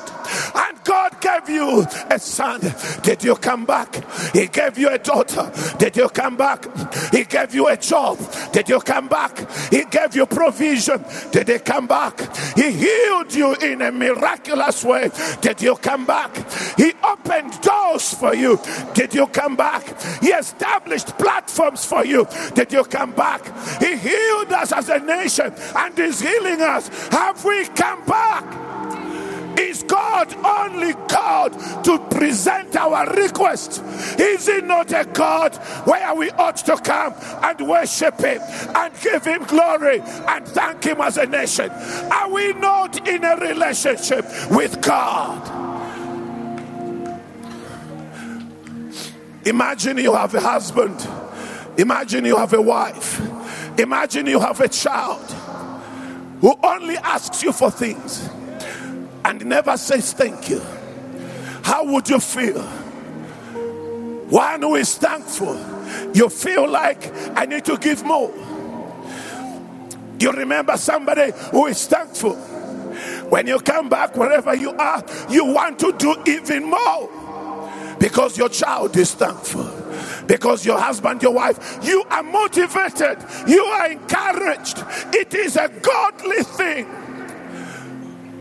and 0.56 0.84
God 0.84 1.22
gave 1.22 1.50
you 1.50 1.86
a 2.10 2.20
son. 2.20 2.62
Did 3.04 3.24
you 3.24 3.36
come 3.36 3.66
back? 3.66 3.96
He 4.34 4.48
gave 4.48 4.78
you 4.78 4.90
a 4.90 4.98
daughter. 4.98 5.52
Did 5.78 5.96
you 5.96 6.10
come 6.10 6.36
back? 6.36 6.66
He 7.12 7.24
gave 7.26 7.54
you 7.54 7.68
a 7.68 7.78
job. 7.78 8.18
Did 8.52 8.70
you 8.70 8.80
come 8.80 9.08
back? 9.08 9.38
He 9.70 9.86
gave 9.86 10.16
you 10.16 10.26
provision. 10.26 11.04
Did 11.32 11.48
he 11.48 11.60
come 11.60 11.88
back? 11.88 12.20
He 12.56 12.72
healed 12.72 13.34
you 13.34 13.54
in 13.56 13.82
a 13.82 13.92
miraculous 13.92 14.84
way. 14.84 15.12
Did 15.42 15.62
you 15.62 15.76
come 15.76 16.06
back? 16.06 16.36
He 16.78 16.94
opened 17.04 17.60
doors 17.62 18.14
for 18.14 18.36
you. 18.36 18.60
Did 18.94 19.14
you 19.14 19.28
come 19.28 19.56
back? 19.56 19.84
He 20.22 20.30
established 20.30 21.18
platforms 21.18 21.86
for 21.86 22.06
you. 22.06 22.28
Did 22.54 22.72
you 22.72 22.84
come 22.84 23.12
back? 23.12 23.42
He 23.80 23.98
healed 23.98 24.52
us 24.54 24.72
as 24.72 24.90
a 24.90 25.00
nation 25.00 25.54
and 25.76 26.00
is 26.00 26.20
healing 26.20 26.62
us. 26.62 26.90
Have 27.10 27.44
we 27.44 27.66
come 27.68 28.06
back? 28.06 28.74
Is 29.60 29.84
God 29.84 30.34
only 30.44 30.94
God 31.08 31.54
to 31.84 32.00
present 32.10 32.76
our 32.76 33.08
request? 33.14 33.84
Is 34.20 34.48
He 34.48 34.62
not 34.62 34.92
a 34.92 35.06
God 35.06 35.56
where 35.86 36.16
we 36.16 36.32
ought 36.32 36.58
to 36.58 36.78
come 36.78 37.14
and 37.44 37.68
worship 37.68 38.20
Him 38.20 38.42
and 38.76 38.94
give 39.02 39.24
Him 39.24 39.44
glory 39.44 40.00
and 40.02 40.48
thank 40.48 40.84
Him 40.84 41.02
as 41.02 41.18
a 41.18 41.26
nation? 41.26 41.70
Are 41.70 42.32
we 42.32 42.54
not 42.54 43.08
in 43.08 43.24
a 43.24 43.36
relationship 43.38 44.26
with 44.50 44.82
God? 44.82 45.73
Imagine 49.46 49.98
you 49.98 50.14
have 50.14 50.34
a 50.36 50.40
husband. 50.40 51.08
Imagine 51.78 52.26
you 52.26 52.38
have 52.38 52.54
a 52.54 52.62
wife. 52.62 53.22
Imagine 53.80 54.28
you 54.28 54.40
have 54.40 54.60
a 54.62 54.68
child 54.68 55.30
who 56.40 56.56
only 56.64 56.98
asks 56.98 57.44
you 57.44 57.52
for 57.52 57.72
things 57.72 58.30
and 59.26 59.46
never 59.46 59.76
says 59.78 60.14
thank 60.14 60.50
you. 60.50 60.62
How 61.64 61.86
would 61.86 62.08
you 62.10 62.20
feel? 62.20 62.62
One 64.30 64.62
who 64.62 64.76
is 64.76 64.98
thankful, 64.98 65.56
you 66.14 66.30
feel 66.30 66.70
like 66.70 67.12
I 67.38 67.46
need 67.46 67.66
to 67.66 67.78
give 67.78 68.04
more. 68.04 68.32
You 70.20 70.32
remember 70.32 70.78
somebody 70.78 71.32
who 71.52 71.68
is 71.68 71.86
thankful. 71.88 72.36
When 73.30 73.48
you 73.48 73.60
come 73.60 73.90
back, 73.90 74.16
wherever 74.16 74.56
you 74.56 74.72
are, 74.72 75.04
you 75.30 75.46
want 75.46 75.80
to 75.80 75.92
do 75.94 76.16
even 76.26 76.70
more 76.70 77.23
because 78.04 78.38
your 78.38 78.50
child 78.50 78.98
is 78.98 79.14
thankful 79.14 79.64
because 80.28 80.66
your 80.66 80.78
husband, 80.78 81.24
your 81.24 81.32
wife, 81.32 81.80
you 81.82 82.04
are 82.10 82.22
motivated, 82.22 83.18
you 83.48 83.64
are 83.64 83.92
encouraged. 83.92 84.84
It 85.14 85.34
is 85.34 85.56
a 85.56 85.70
godly 85.70 86.44
thing. 86.44 86.86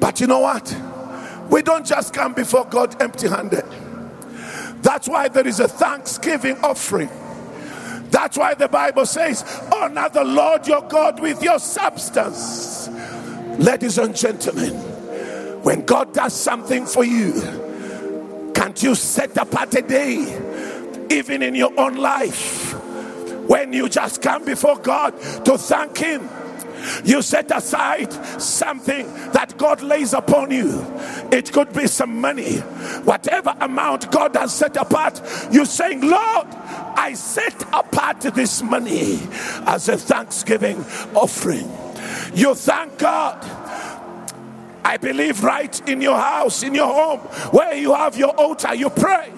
But 0.01 0.21
you 0.21 0.27
know 0.27 0.41
what? 0.41 0.77
We 1.49 1.63
don't 1.63 1.87
just 1.87 2.13
come 2.13 2.35
before 2.35 2.65
God 2.65 3.01
empty 3.01 3.29
handed. 3.29 3.65
That's 4.83 5.09
why 5.09 5.29
there 5.29 5.47
is 5.47 5.61
a 5.61 5.69
thanksgiving 5.69 6.57
offering. 6.65 7.11
That's 8.11 8.37
why 8.37 8.55
the 8.55 8.67
Bible 8.67 9.07
says, 9.07 9.45
Honor 9.73 10.09
the 10.09 10.25
Lord 10.25 10.67
your 10.67 10.83
God 10.83 11.21
with 11.21 11.41
your 11.41 11.61
substance. 11.61 12.89
Ladies 13.61 13.99
and 13.99 14.17
gentlemen, 14.17 14.73
when 15.63 15.85
God 15.85 16.13
does 16.13 16.35
something 16.35 16.85
for 16.85 17.05
you, 17.05 17.62
can't 18.55 18.81
you 18.83 18.95
set 18.95 19.37
apart 19.37 19.75
a 19.75 19.83
day, 19.83 21.07
even 21.11 21.43
in 21.43 21.55
your 21.55 21.79
own 21.79 21.97
life, 21.97 22.73
when 23.49 23.73
you 23.73 23.89
just 23.89 24.23
come 24.23 24.45
before 24.45 24.77
God 24.79 25.11
to 25.45 25.59
thank 25.59 25.99
Him? 25.99 26.29
You 27.05 27.23
set 27.23 27.51
aside 27.57 28.13
something 28.41 29.07
that 29.33 29.57
God 29.57 29.83
lays 29.83 30.13
upon 30.15 30.51
you. 30.51 30.85
It 31.31 31.53
could 31.53 31.73
be 31.73 31.87
some 31.87 32.21
money, 32.21 32.57
whatever 33.05 33.55
amount 33.61 34.11
God 34.11 34.35
has 34.37 34.53
set 34.53 34.77
apart. 34.77 35.21
You're 35.53 35.65
saying, 35.65 36.01
Lord, 36.01 36.47
I 36.49 37.15
set 37.15 37.63
apart 37.73 38.21
this 38.21 38.63
money 38.63 39.21
as 39.67 39.89
a 39.89 39.97
thanksgiving 39.97 40.85
offering. 41.15 41.71
You 42.35 42.55
thank 42.55 42.99
God. 42.99 43.62
I 44.85 44.97
believe 44.97 45.43
right 45.43 45.89
in 45.89 46.01
your 46.01 46.17
house, 46.19 46.63
in 46.63 46.75
your 46.75 46.93
home, 46.93 47.21
where 47.53 47.75
you 47.75 47.95
have 47.95 48.17
your 48.17 48.31
altar, 48.31 48.75
you 48.75 48.91
pray. 48.91 49.33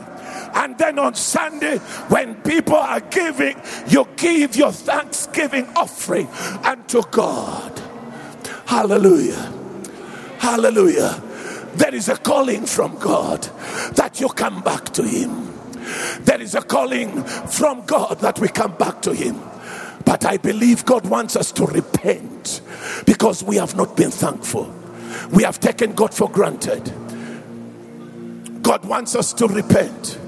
And 0.54 0.78
then 0.78 0.98
on 0.98 1.14
Sunday, 1.14 1.78
when 2.08 2.36
people 2.42 2.76
are 2.76 3.00
giving, 3.00 3.60
you 3.88 4.06
give 4.16 4.56
your 4.56 4.72
thanksgiving 4.72 5.66
offering 5.76 6.28
unto 6.64 7.02
God. 7.10 7.82
Hallelujah. 8.66 9.52
Hallelujah. 10.38 11.22
There 11.74 11.94
is 11.94 12.08
a 12.08 12.16
calling 12.16 12.66
from 12.66 12.96
God 12.98 13.42
that 13.94 14.20
you 14.20 14.28
come 14.28 14.62
back 14.62 14.84
to 14.90 15.02
Him. 15.02 15.52
There 16.20 16.40
is 16.40 16.54
a 16.54 16.62
calling 16.62 17.24
from 17.24 17.84
God 17.84 18.20
that 18.20 18.38
we 18.38 18.48
come 18.48 18.76
back 18.76 19.02
to 19.02 19.12
Him. 19.12 19.40
But 20.04 20.24
I 20.24 20.36
believe 20.36 20.84
God 20.84 21.06
wants 21.06 21.34
us 21.34 21.50
to 21.52 21.66
repent 21.66 22.60
because 23.06 23.42
we 23.42 23.56
have 23.56 23.74
not 23.74 23.96
been 23.96 24.10
thankful. 24.10 24.72
We 25.30 25.42
have 25.42 25.60
taken 25.60 25.94
God 25.94 26.14
for 26.14 26.30
granted. 26.30 26.92
God 28.62 28.84
wants 28.84 29.14
us 29.14 29.32
to 29.34 29.46
repent. 29.46 30.18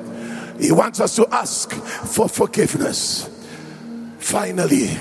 He 0.60 0.72
wants 0.72 1.00
us 1.00 1.16
to 1.16 1.26
ask 1.32 1.72
for 1.72 2.28
forgiveness. 2.28 3.28
Finally, 4.18 4.96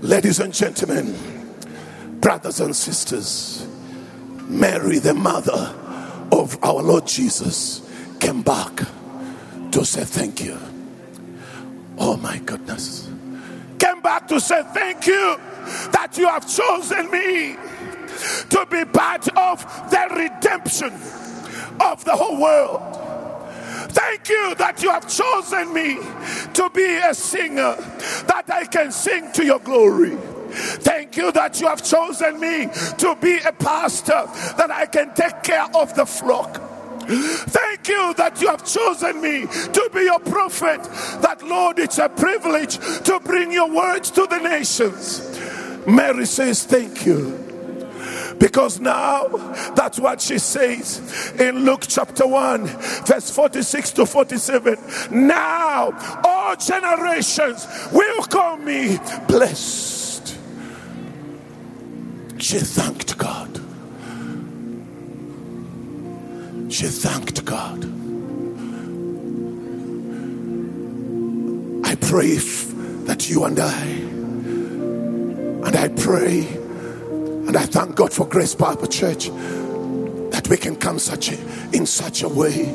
ladies 0.00 0.40
and 0.40 0.52
gentlemen, 0.52 1.14
brothers 2.20 2.60
and 2.60 2.74
sisters, 2.74 3.66
Mary, 4.48 4.98
the 4.98 5.14
mother 5.14 5.74
of 6.32 6.62
our 6.62 6.82
Lord 6.82 7.06
Jesus, 7.06 7.82
came 8.20 8.42
back 8.42 8.80
to 9.72 9.84
say 9.84 10.04
thank 10.04 10.44
you. 10.44 10.58
Oh 11.98 12.16
my 12.16 12.38
goodness. 12.38 13.10
Came 13.78 14.00
back 14.02 14.28
to 14.28 14.40
say 14.40 14.62
thank 14.72 15.06
you 15.06 15.36
that 15.92 16.16
you 16.16 16.26
have 16.26 16.48
chosen 16.48 17.10
me 17.10 17.56
to 18.50 18.66
be 18.70 18.84
part 18.84 19.28
of 19.36 19.62
the 19.90 20.06
redemption 20.16 20.92
of 21.80 22.04
the 22.04 22.14
whole 22.14 22.40
world. 22.40 22.98
Thank 23.90 24.28
you 24.28 24.54
that 24.56 24.82
you 24.82 24.90
have 24.90 25.08
chosen 25.08 25.72
me 25.72 25.98
to 26.54 26.70
be 26.70 26.96
a 26.96 27.14
singer, 27.14 27.76
that 28.26 28.44
I 28.48 28.64
can 28.64 28.92
sing 28.92 29.32
to 29.32 29.44
your 29.44 29.60
glory. 29.60 30.16
Thank 30.50 31.16
you 31.16 31.30
that 31.32 31.60
you 31.60 31.68
have 31.68 31.84
chosen 31.84 32.40
me 32.40 32.68
to 32.98 33.16
be 33.20 33.38
a 33.38 33.52
pastor, 33.52 34.26
that 34.56 34.70
I 34.70 34.86
can 34.86 35.14
take 35.14 35.42
care 35.42 35.66
of 35.74 35.94
the 35.94 36.06
flock. 36.06 36.60
Thank 37.08 37.88
you 37.88 38.14
that 38.14 38.40
you 38.40 38.48
have 38.48 38.66
chosen 38.66 39.22
me 39.22 39.46
to 39.46 39.90
be 39.94 40.00
your 40.02 40.20
prophet. 40.20 40.82
That, 41.22 41.42
Lord, 41.42 41.78
it's 41.78 41.98
a 41.98 42.08
privilege 42.08 42.76
to 43.04 43.20
bring 43.24 43.50
your 43.50 43.70
words 43.70 44.10
to 44.10 44.26
the 44.26 44.38
nations. 44.38 45.38
Mary 45.86 46.26
says, 46.26 46.64
Thank 46.64 47.06
you. 47.06 47.47
Because 48.38 48.80
now 48.80 49.26
that's 49.74 49.98
what 49.98 50.20
she 50.20 50.38
says 50.38 51.32
in 51.38 51.64
Luke 51.64 51.84
chapter 51.88 52.26
1, 52.26 52.66
verse 52.66 53.30
46 53.30 53.92
to 53.92 54.06
47. 54.06 54.78
Now 55.10 56.20
all 56.24 56.56
generations 56.56 57.66
will 57.92 58.22
call 58.24 58.56
me 58.56 58.98
blessed. 59.26 60.36
She 62.38 62.58
thanked 62.58 63.18
God. 63.18 63.56
She 66.72 66.86
thanked 66.86 67.44
God. 67.44 67.84
I 71.84 71.94
pray 71.96 72.36
that 73.06 73.28
you 73.28 73.44
and 73.44 73.58
I, 73.58 73.84
and 75.66 75.76
I 75.76 75.88
pray 75.88 76.57
and 77.48 77.56
I 77.56 77.64
thank 77.64 77.96
God 77.96 78.12
for 78.12 78.26
Grace 78.26 78.54
Bible 78.54 78.86
Church 78.86 79.30
that 79.30 80.46
we 80.50 80.58
can 80.58 80.76
come 80.76 80.98
such 80.98 81.32
a, 81.32 81.40
in 81.72 81.86
such 81.86 82.22
a 82.22 82.28
way 82.28 82.66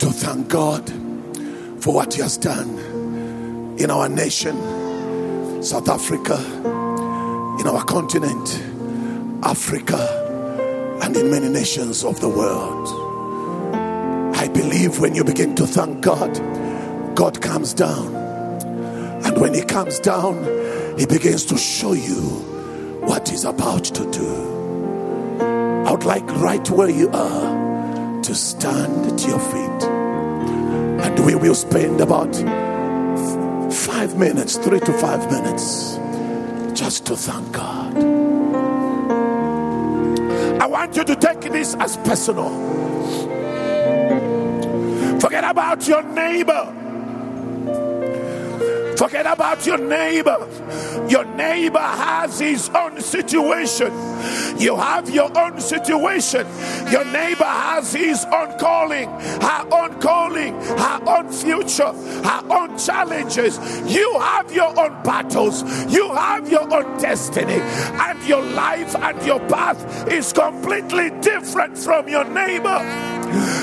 to 0.00 0.06
thank 0.10 0.48
God 0.48 0.90
for 1.78 1.94
what 1.94 2.12
He 2.12 2.20
has 2.20 2.36
done 2.36 3.76
in 3.78 3.88
our 3.92 4.08
nation, 4.08 4.56
South 5.62 5.88
Africa, 5.88 6.36
in 7.60 7.68
our 7.68 7.84
continent, 7.84 8.60
Africa, 9.44 10.98
and 11.02 11.16
in 11.16 11.30
many 11.30 11.48
nations 11.48 12.02
of 12.02 12.20
the 12.20 12.28
world. 12.28 12.88
I 14.34 14.48
believe 14.48 14.98
when 14.98 15.14
you 15.14 15.22
begin 15.22 15.54
to 15.54 15.64
thank 15.64 16.00
God, 16.00 16.34
God 17.14 17.40
comes 17.40 17.72
down. 17.72 18.16
And 19.24 19.40
when 19.40 19.54
He 19.54 19.62
comes 19.62 20.00
down, 20.00 20.98
He 20.98 21.06
begins 21.06 21.44
to 21.44 21.56
show 21.56 21.92
you 21.92 22.55
what 23.16 23.30
He's 23.30 23.44
about 23.44 23.82
to 23.84 24.10
do. 24.10 24.30
I 25.86 25.90
would 25.90 26.04
like 26.04 26.26
right 26.36 26.68
where 26.68 26.90
you 26.90 27.08
are 27.14 28.20
to 28.22 28.34
stand 28.34 29.10
at 29.10 29.26
your 29.26 29.38
feet. 29.38 29.82
And 31.02 31.24
we 31.24 31.34
will 31.34 31.54
spend 31.54 32.02
about 32.02 32.36
five 33.72 34.18
minutes, 34.18 34.58
three 34.58 34.80
to 34.80 34.92
five 34.98 35.30
minutes, 35.30 35.98
just 36.78 37.06
to 37.06 37.16
thank 37.16 37.52
God. 37.52 37.96
I 40.60 40.66
want 40.66 40.94
you 40.94 41.04
to 41.04 41.16
take 41.16 41.40
this 41.40 41.74
as 41.76 41.96
personal. 41.96 42.50
Forget 45.20 45.44
about 45.44 45.88
your 45.88 46.02
neighbor. 46.02 46.85
Forget 48.96 49.26
about 49.26 49.66
your 49.66 49.76
neighbor. 49.76 50.38
Your 51.06 51.24
neighbor 51.24 51.78
has 51.78 52.38
his 52.38 52.70
own 52.70 53.00
situation. 53.00 53.92
You 54.58 54.74
have 54.76 55.10
your 55.10 55.30
own 55.38 55.60
situation. 55.60 56.46
Your 56.90 57.04
neighbor 57.04 57.44
has 57.44 57.92
his 57.92 58.24
own 58.24 58.58
calling, 58.58 59.08
her 59.10 59.66
own 59.70 60.00
calling, 60.00 60.54
her 60.62 61.00
own 61.06 61.30
future, 61.30 61.92
her 61.92 62.42
own 62.50 62.78
challenges. 62.78 63.58
You 63.84 64.18
have 64.18 64.50
your 64.50 64.68
own 64.80 65.02
battles. 65.02 65.62
You 65.92 66.14
have 66.14 66.50
your 66.50 66.62
own 66.72 66.98
destiny. 66.98 67.60
And 68.00 68.22
your 68.26 68.42
life 68.42 68.96
and 68.96 69.22
your 69.26 69.40
path 69.40 70.10
is 70.10 70.32
completely 70.32 71.10
different 71.20 71.76
from 71.76 72.08
your 72.08 72.24
neighbor 72.24 73.16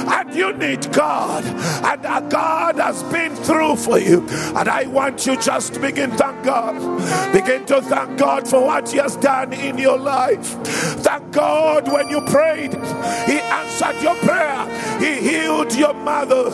and 0.07 0.33
you 0.33 0.53
need 0.53 0.91
God, 0.91 1.43
and 1.45 2.03
that 2.03 2.29
God 2.29 2.75
has 2.77 3.03
been 3.03 3.35
through 3.35 3.77
for 3.77 3.99
you. 3.99 4.27
And 4.55 4.69
I 4.69 4.85
want 4.87 5.25
you 5.25 5.35
just 5.37 5.73
to 5.75 5.79
begin 5.79 6.11
thank 6.11 6.43
God. 6.43 6.73
Begin 7.33 7.65
to 7.65 7.81
thank 7.81 8.17
God 8.17 8.47
for 8.47 8.61
what 8.61 8.89
He 8.89 8.97
has 8.97 9.15
done 9.17 9.53
in 9.53 9.77
your 9.77 9.97
life. 9.97 10.45
Thank 11.03 11.31
God 11.31 11.91
when 11.91 12.09
you 12.09 12.21
prayed, 12.21 12.73
He 12.73 13.39
answered 13.39 14.01
your 14.01 14.15
prayer, 14.15 14.99
He 14.99 15.29
healed 15.29 15.73
your 15.75 15.93
mother. 15.93 16.49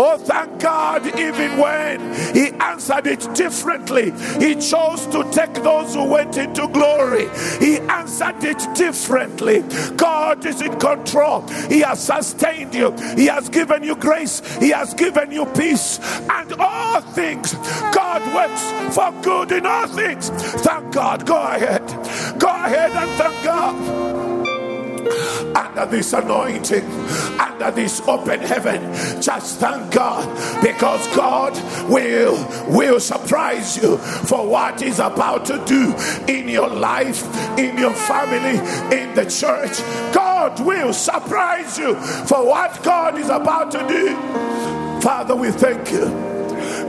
Oh, 0.00 0.18
thank 0.18 0.60
God, 0.60 1.06
even 1.18 1.58
when 1.58 2.00
He 2.34 2.48
answered 2.60 3.06
it 3.06 3.34
differently, 3.34 4.12
He 4.38 4.54
chose 4.54 5.06
to 5.08 5.28
take 5.32 5.54
those 5.54 5.94
who 5.94 6.04
went 6.04 6.36
into 6.36 6.68
glory. 6.68 7.28
He 7.58 7.78
answered 7.78 8.44
it 8.44 8.62
differently. 8.74 9.62
God 9.96 10.44
is 10.44 10.60
in 10.60 10.78
control, 10.78 11.46
He 11.68 11.80
has 11.80 12.04
sustained 12.04 12.74
you. 12.74 12.87
You. 12.90 13.16
He 13.16 13.26
has 13.26 13.48
given 13.48 13.82
you 13.82 13.96
grace. 13.96 14.40
He 14.58 14.70
has 14.70 14.94
given 14.94 15.32
you 15.32 15.46
peace. 15.46 15.98
And 16.30 16.52
all 16.58 17.00
things, 17.00 17.54
God 17.92 18.22
works 18.34 18.94
for 18.94 19.12
good 19.22 19.52
in 19.52 19.66
all 19.66 19.86
things. 19.86 20.30
Thank 20.30 20.92
God. 20.92 21.26
Go 21.26 21.40
ahead. 21.40 21.86
Go 22.38 22.48
ahead 22.48 22.92
and 22.92 23.10
thank 23.12 23.44
God 23.44 24.27
under 25.54 25.86
this 25.86 26.12
anointing, 26.12 26.84
under 27.38 27.70
this 27.70 28.00
open 28.08 28.40
heaven. 28.40 28.80
Just 29.20 29.58
thank 29.60 29.92
God 29.92 30.26
because 30.62 31.06
God 31.16 31.54
will 31.88 32.36
will 32.68 33.00
surprise 33.00 33.76
you 33.76 33.96
for 33.98 34.46
what 34.48 34.80
He's 34.80 34.98
about 34.98 35.44
to 35.46 35.62
do 35.66 35.94
in 36.32 36.48
your 36.48 36.68
life, 36.68 37.22
in 37.58 37.78
your 37.78 37.94
family, 37.94 38.58
in 38.96 39.14
the 39.14 39.24
church. 39.28 39.78
God 40.14 40.58
will 40.64 40.92
surprise 40.92 41.78
you 41.78 41.94
for 42.26 42.46
what 42.46 42.82
God 42.82 43.18
is 43.18 43.28
about 43.28 43.70
to 43.72 43.86
do. 43.88 44.16
Father, 45.00 45.36
we 45.36 45.50
thank 45.50 45.92
you. 45.92 46.06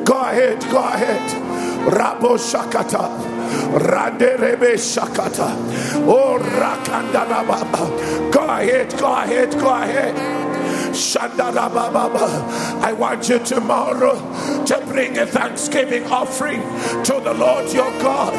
Go 0.03 0.19
ahead, 0.19 0.59
go 0.71 0.79
ahead. 0.79 1.21
Rabo 1.93 2.37
Shakata. 2.37 3.38
Randerebe 3.73 4.75
Shakata. 4.77 5.55
Oh, 6.07 6.39
Rakandana 6.39 8.31
Go 8.31 8.43
ahead, 8.43 8.97
go 8.97 9.13
ahead, 9.13 9.51
go 9.51 9.69
ahead. 9.69 10.39
I 12.81 12.95
want 12.97 13.29
you 13.29 13.39
tomorrow 13.39 14.15
to 14.65 14.85
bring 14.87 15.17
a 15.19 15.25
thanksgiving 15.25 16.05
offering 16.05 16.61
to 17.03 17.21
the 17.23 17.33
Lord 17.33 17.71
your 17.71 17.91
God 18.01 18.33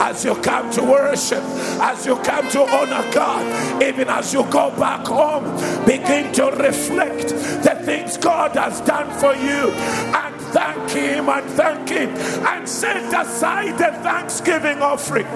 as 0.00 0.24
you 0.24 0.34
come 0.36 0.70
to 0.72 0.82
worship, 0.82 1.42
as 1.80 2.06
you 2.06 2.16
come 2.16 2.48
to 2.50 2.62
honor 2.62 3.12
God, 3.12 3.82
even 3.82 4.08
as 4.08 4.32
you 4.32 4.44
go 4.50 4.70
back 4.78 5.06
home, 5.06 5.44
begin 5.84 6.32
to 6.34 6.46
reflect 6.52 7.28
the 7.28 7.80
things 7.84 8.16
God 8.16 8.52
has 8.56 8.80
done 8.82 9.10
for 9.18 9.34
you 9.34 9.70
and 9.72 10.35
thank 10.56 10.90
Him 10.90 11.28
and 11.28 11.46
thank 11.50 11.88
Him 11.90 12.08
and 12.46 12.66
set 12.66 13.12
aside 13.12 13.76
the 13.76 13.92
thanksgiving 14.02 14.80
offering 14.80 15.26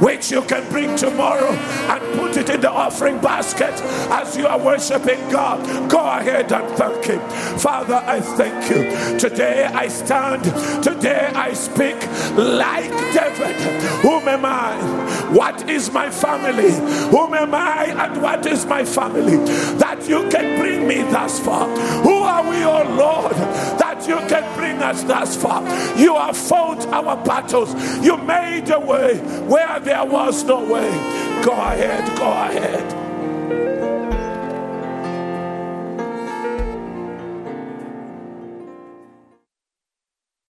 which 0.00 0.30
you 0.30 0.42
can 0.42 0.68
bring 0.70 0.94
tomorrow 0.96 1.50
and 1.92 2.18
put 2.18 2.36
it 2.36 2.50
in 2.50 2.60
the 2.60 2.70
offering 2.70 3.18
basket 3.20 3.72
as 4.10 4.36
you 4.36 4.46
are 4.46 4.58
worshiping 4.58 5.20
God. 5.30 5.58
Go 5.90 6.00
ahead 6.00 6.52
and 6.52 6.68
thank 6.76 7.04
Him. 7.06 7.20
Father, 7.58 8.02
I 8.04 8.20
thank 8.20 8.68
you. 8.70 9.18
Today 9.18 9.64
I 9.64 9.88
stand, 9.88 10.44
today 10.84 11.30
I 11.34 11.54
speak 11.54 11.96
like 12.36 12.90
David. 13.14 13.56
Whom 14.02 14.28
am 14.28 14.44
I? 14.44 14.76
What 15.32 15.70
is 15.70 15.90
my 15.90 16.10
family? 16.10 16.72
Whom 17.10 17.32
am 17.32 17.54
I 17.54 17.84
and 17.86 18.22
what 18.22 18.44
is 18.44 18.66
my 18.66 18.84
family? 18.84 19.36
That 19.78 20.06
you 20.06 20.28
can 20.28 20.58
bring 20.60 20.86
me 20.86 21.02
thus 21.10 21.40
far. 21.40 21.66
Who 22.02 22.18
are 22.18 22.42
we, 22.48 22.62
oh 22.64 22.84
Lord? 22.94 23.32
That 23.80 24.06
you 24.06 24.16
can 24.28 24.44
bring 24.56 24.65
us 24.82 25.02
thus 25.04 25.36
far. 25.36 25.62
You 25.96 26.14
have 26.14 26.36
fought 26.36 26.86
our 26.88 27.16
battles. 27.24 27.74
You 28.04 28.16
made 28.16 28.70
a 28.70 28.80
way 28.80 29.18
where 29.46 29.80
there 29.80 30.04
was 30.04 30.44
no 30.44 30.64
way. 30.64 30.90
Go 31.44 31.52
ahead, 31.52 32.16
go 32.18 32.30
ahead. 32.30 33.95